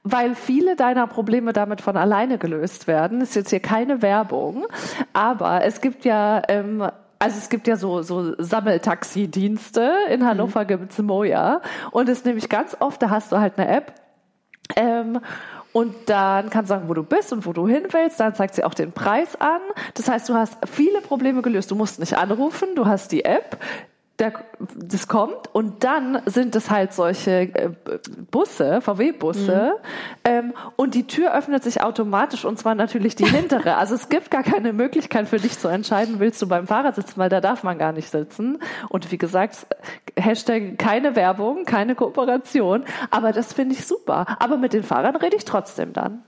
weil 0.03 0.35
viele 0.35 0.77
deiner 0.77 1.07
Probleme 1.07 1.53
damit 1.53 1.81
von 1.81 1.97
alleine 1.97 2.39
gelöst 2.39 2.87
werden. 2.87 3.21
Ist 3.21 3.35
jetzt 3.35 3.51
hier 3.51 3.61
keine 3.61 4.03
Werbung, 4.03 4.67
aber 5.13 5.65
es 5.65 5.81
gibt 5.81 6.05
ja, 6.05 6.43
ähm, 6.49 6.83
also 7.19 7.37
es 7.37 7.51
gibt 7.51 7.69
ja 7.69 7.77
so, 7.77 8.01
so 8.03 8.35
Sammeltaxi-Dienste. 8.39 9.93
In 10.11 10.25
Hannover 10.27 10.65
gibt's 10.65 10.99
Moja. 10.99 11.61
Und 11.91 12.09
es 12.09 12.25
nämlich 12.25 12.49
ganz 12.49 12.77
oft, 12.81 13.03
da 13.03 13.11
hast 13.11 13.31
du 13.31 13.39
halt 13.39 13.59
eine 13.59 13.69
App, 13.69 13.93
ähm, 14.77 15.21
und 15.73 15.95
dann 16.07 16.51
kannst 16.51 16.71
du 16.71 16.75
sagen, 16.75 16.89
wo 16.89 16.95
du 16.95 17.03
bist 17.03 17.33
und 17.33 17.47
wo 17.47 17.53
du 17.53 17.69
hin 17.69 17.85
willst. 17.91 18.19
Dann 18.19 18.35
zeigt 18.35 18.55
sie 18.55 18.65
auch 18.65 18.75
den 18.75 18.93
Preis 18.93 19.37
an. 19.37 19.61
Das 19.95 20.09
heißt, 20.09 20.29
du 20.29 20.35
hast 20.35 20.57
viele 20.69 21.01
Probleme 21.01 21.43
gelöst. 21.43 21.71
Du 21.71 21.77
musst 21.77 22.01
nicht 22.01 22.17
anrufen, 22.17 22.69
du 22.75 22.87
hast 22.87 23.13
die 23.13 23.25
App. 23.25 23.59
Der, 24.21 24.33
das 24.77 25.09
kommt 25.09 25.53
und 25.53 25.83
dann 25.83 26.23
sind 26.27 26.55
es 26.55 26.71
halt 26.71 26.93
solche 26.93 27.55
äh, 27.55 27.71
Busse, 28.31 28.81
VW-Busse 28.81 29.77
ähm, 30.25 30.53
und 30.77 30.95
die 30.95 31.07
Tür 31.07 31.35
öffnet 31.35 31.65
sich 31.65 31.83
automatisch 31.83 32.45
und 32.45 32.59
zwar 32.59 32.75
natürlich 32.75 33.17
die 33.17 33.27
hintere. 33.27 33.77
Also 33.77 33.95
es 33.95 34.09
gibt 34.09 34.31
gar 34.31 34.43
keine 34.43 34.73
Möglichkeit 34.73 35.29
für 35.29 35.39
dich 35.39 35.59
zu 35.59 35.69
entscheiden, 35.69 36.21
willst 36.21 36.41
du 36.43 36.49
beim 36.49 36.67
Fahrer 36.67 36.93
sitzen, 36.93 37.15
weil 37.17 37.31
da 37.31 37.41
darf 37.41 37.63
man 37.63 37.79
gar 37.79 37.93
nicht 37.93 38.11
sitzen. 38.11 38.59
Und 38.89 39.11
wie 39.11 39.19
gesagt, 39.19 39.67
Hashtag 40.17 40.79
keine 40.79 41.17
Werbung, 41.17 41.65
keine 41.65 41.95
Kooperation, 41.95 42.85
aber 43.11 43.33
das 43.33 43.53
finde 43.53 43.75
ich 43.75 43.87
super. 43.87 44.27
Aber 44.39 44.59
mit 44.59 44.73
den 44.73 44.83
Fahrern 44.83 45.17
rede 45.17 45.37
ich 45.37 45.45
trotzdem 45.45 45.93
dann. 45.93 46.23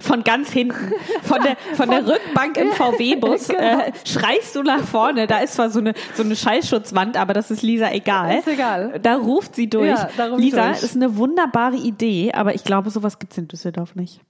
Von 0.00 0.22
ganz 0.22 0.50
hinten, 0.50 0.92
von 1.22 1.42
der, 1.42 1.56
von 1.74 1.90
der 1.90 2.06
Rückbank 2.06 2.56
im 2.56 2.70
VW-Bus, 2.72 3.48
Genau. 3.56 3.60
äh, 3.60 3.92
schreist 4.04 4.54
du 4.54 4.62
nach 4.62 4.82
vorne. 4.84 5.26
Da 5.26 5.38
ist 5.38 5.54
zwar 5.54 5.70
so 5.70 5.80
eine, 5.80 5.94
so 6.14 6.22
eine 6.22 6.36
Schallschutzwand, 6.36 7.16
aber 7.16 7.32
das 7.32 7.50
ist 7.50 7.62
Lisa 7.62 7.90
egal. 7.90 8.38
Ist 8.38 8.46
egal. 8.48 8.98
Da 9.00 9.16
ruft 9.16 9.56
sie 9.56 9.68
durch. 9.68 9.88
Ja, 9.88 10.08
Lisa, 10.36 10.68
durch. 10.68 10.82
ist 10.82 10.94
eine 10.94 11.16
wunderbare 11.16 11.76
Idee, 11.76 12.32
aber 12.32 12.54
ich 12.54 12.62
glaube, 12.64 12.90
sowas 12.90 13.18
gibt's 13.18 13.36
in 13.38 13.48
Düsseldorf 13.48 13.94
nicht. 13.96 14.20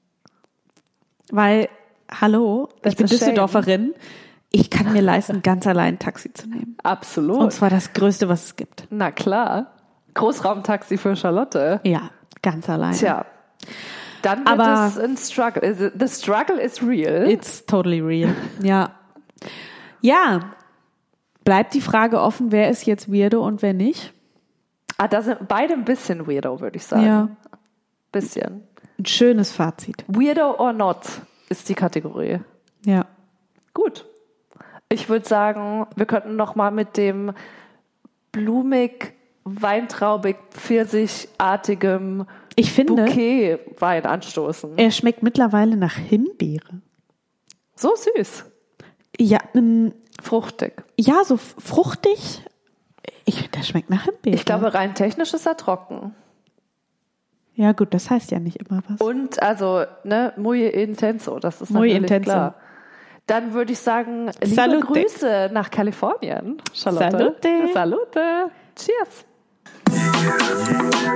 Weil, 1.30 1.68
hallo, 2.20 2.68
That's 2.82 2.92
ich 2.92 2.96
bin. 2.96 3.06
Düsseldorferin. 3.06 3.94
Ich 4.52 4.70
kann 4.70 4.92
mir 4.92 5.02
leisten, 5.02 5.42
ganz 5.42 5.66
allein 5.66 5.94
ein 5.94 5.98
Taxi 5.98 6.32
zu 6.32 6.48
nehmen. 6.48 6.76
Absolut. 6.82 7.38
Und 7.40 7.52
zwar 7.52 7.68
das 7.68 7.92
Größte, 7.92 8.28
was 8.28 8.44
es 8.44 8.56
gibt. 8.56 8.86
Na 8.90 9.10
klar. 9.10 9.72
Großraumtaxi 10.14 10.96
für 10.96 11.14
Charlotte. 11.16 11.80
Ja, 11.84 12.10
ganz 12.42 12.70
allein. 12.70 12.94
Tja. 12.94 13.26
Dann 14.22 14.38
wird 14.40 14.48
Aber- 14.48 14.86
es 14.88 14.98
ein 14.98 15.16
Struggle. 15.16 15.92
The 15.96 16.08
struggle 16.08 16.60
is 16.60 16.82
real. 16.82 17.28
It's 17.30 17.64
totally 17.66 18.00
real. 18.00 18.34
Ja. 18.62 18.90
Ja. 20.00 20.52
Bleibt 21.44 21.74
die 21.74 21.80
Frage 21.80 22.20
offen, 22.20 22.50
wer 22.50 22.70
ist 22.70 22.86
jetzt 22.86 23.12
Weirdo 23.12 23.44
und 23.44 23.62
wer 23.62 23.72
nicht? 23.74 24.12
ah, 24.98 25.08
da 25.08 25.20
sind 25.22 25.46
beide 25.46 25.74
ein 25.74 25.84
bisschen 25.84 26.26
weirdo, 26.26 26.60
würde 26.60 26.76
ich 26.76 26.84
sagen. 26.84 27.06
Ja. 27.06 27.28
Bisschen. 28.12 28.62
Ein 28.98 29.04
schönes 29.06 29.52
Fazit. 29.52 30.04
Weirdo 30.08 30.58
or 30.58 30.72
not 30.72 31.00
ist 31.50 31.68
die 31.68 31.74
Kategorie. 31.74 32.40
Ja. 32.84 33.04
Gut. 33.74 34.06
Ich 34.88 35.08
würde 35.08 35.28
sagen, 35.28 35.86
wir 35.96 36.06
könnten 36.06 36.36
noch 36.36 36.54
mal 36.54 36.70
mit 36.70 36.96
dem 36.96 37.32
blumig, 38.32 39.12
weintraubig, 39.44 40.36
pfirsichartigem 40.50 42.26
Ich 42.56 42.72
finde, 42.72 43.04
Bouquet 43.04 43.58
Wein 43.78 44.06
anstoßen. 44.06 44.78
er 44.78 44.90
schmeckt 44.90 45.22
mittlerweile 45.22 45.76
nach 45.76 45.94
Himbeere. 45.94 46.80
So 47.74 47.92
süß. 47.94 48.44
Ja, 49.18 49.38
ähm, 49.54 49.92
Fruchtig. 50.22 50.82
ja, 50.98 51.22
so 51.24 51.36
fruchtig. 51.36 52.42
Ich 53.26 53.50
der 53.50 53.62
schmeckt 53.62 53.90
nach 53.90 54.04
Himbeere. 54.04 54.34
Ich 54.34 54.44
glaube, 54.46 54.72
rein 54.72 54.94
technisch 54.94 55.34
ist 55.34 55.46
er 55.46 55.56
trocken. 55.56 56.14
Ja, 57.54 57.72
gut, 57.72 57.92
das 57.94 58.10
heißt 58.10 58.30
ja 58.30 58.38
nicht 58.38 58.56
immer 58.56 58.82
was. 58.88 59.00
Und 59.00 59.42
also, 59.42 59.84
ne, 60.04 60.32
muy 60.36 60.66
intenso, 60.66 61.38
das 61.38 61.60
ist 61.62 61.70
Muy 61.70 61.90
intenso. 61.92 62.24
klar. 62.30 62.54
Dann 63.26 63.54
würde 63.54 63.72
ich 63.72 63.78
sagen, 63.78 64.30
liebe 64.42 64.54
Salute. 64.54 64.86
Grüße 64.86 65.50
nach 65.52 65.70
Kalifornien, 65.70 66.58
Charlotte. 66.72 67.10
Salute. 67.10 67.72
Salute. 67.72 68.50
Cheers. 68.76 69.24
Musik 69.88 71.06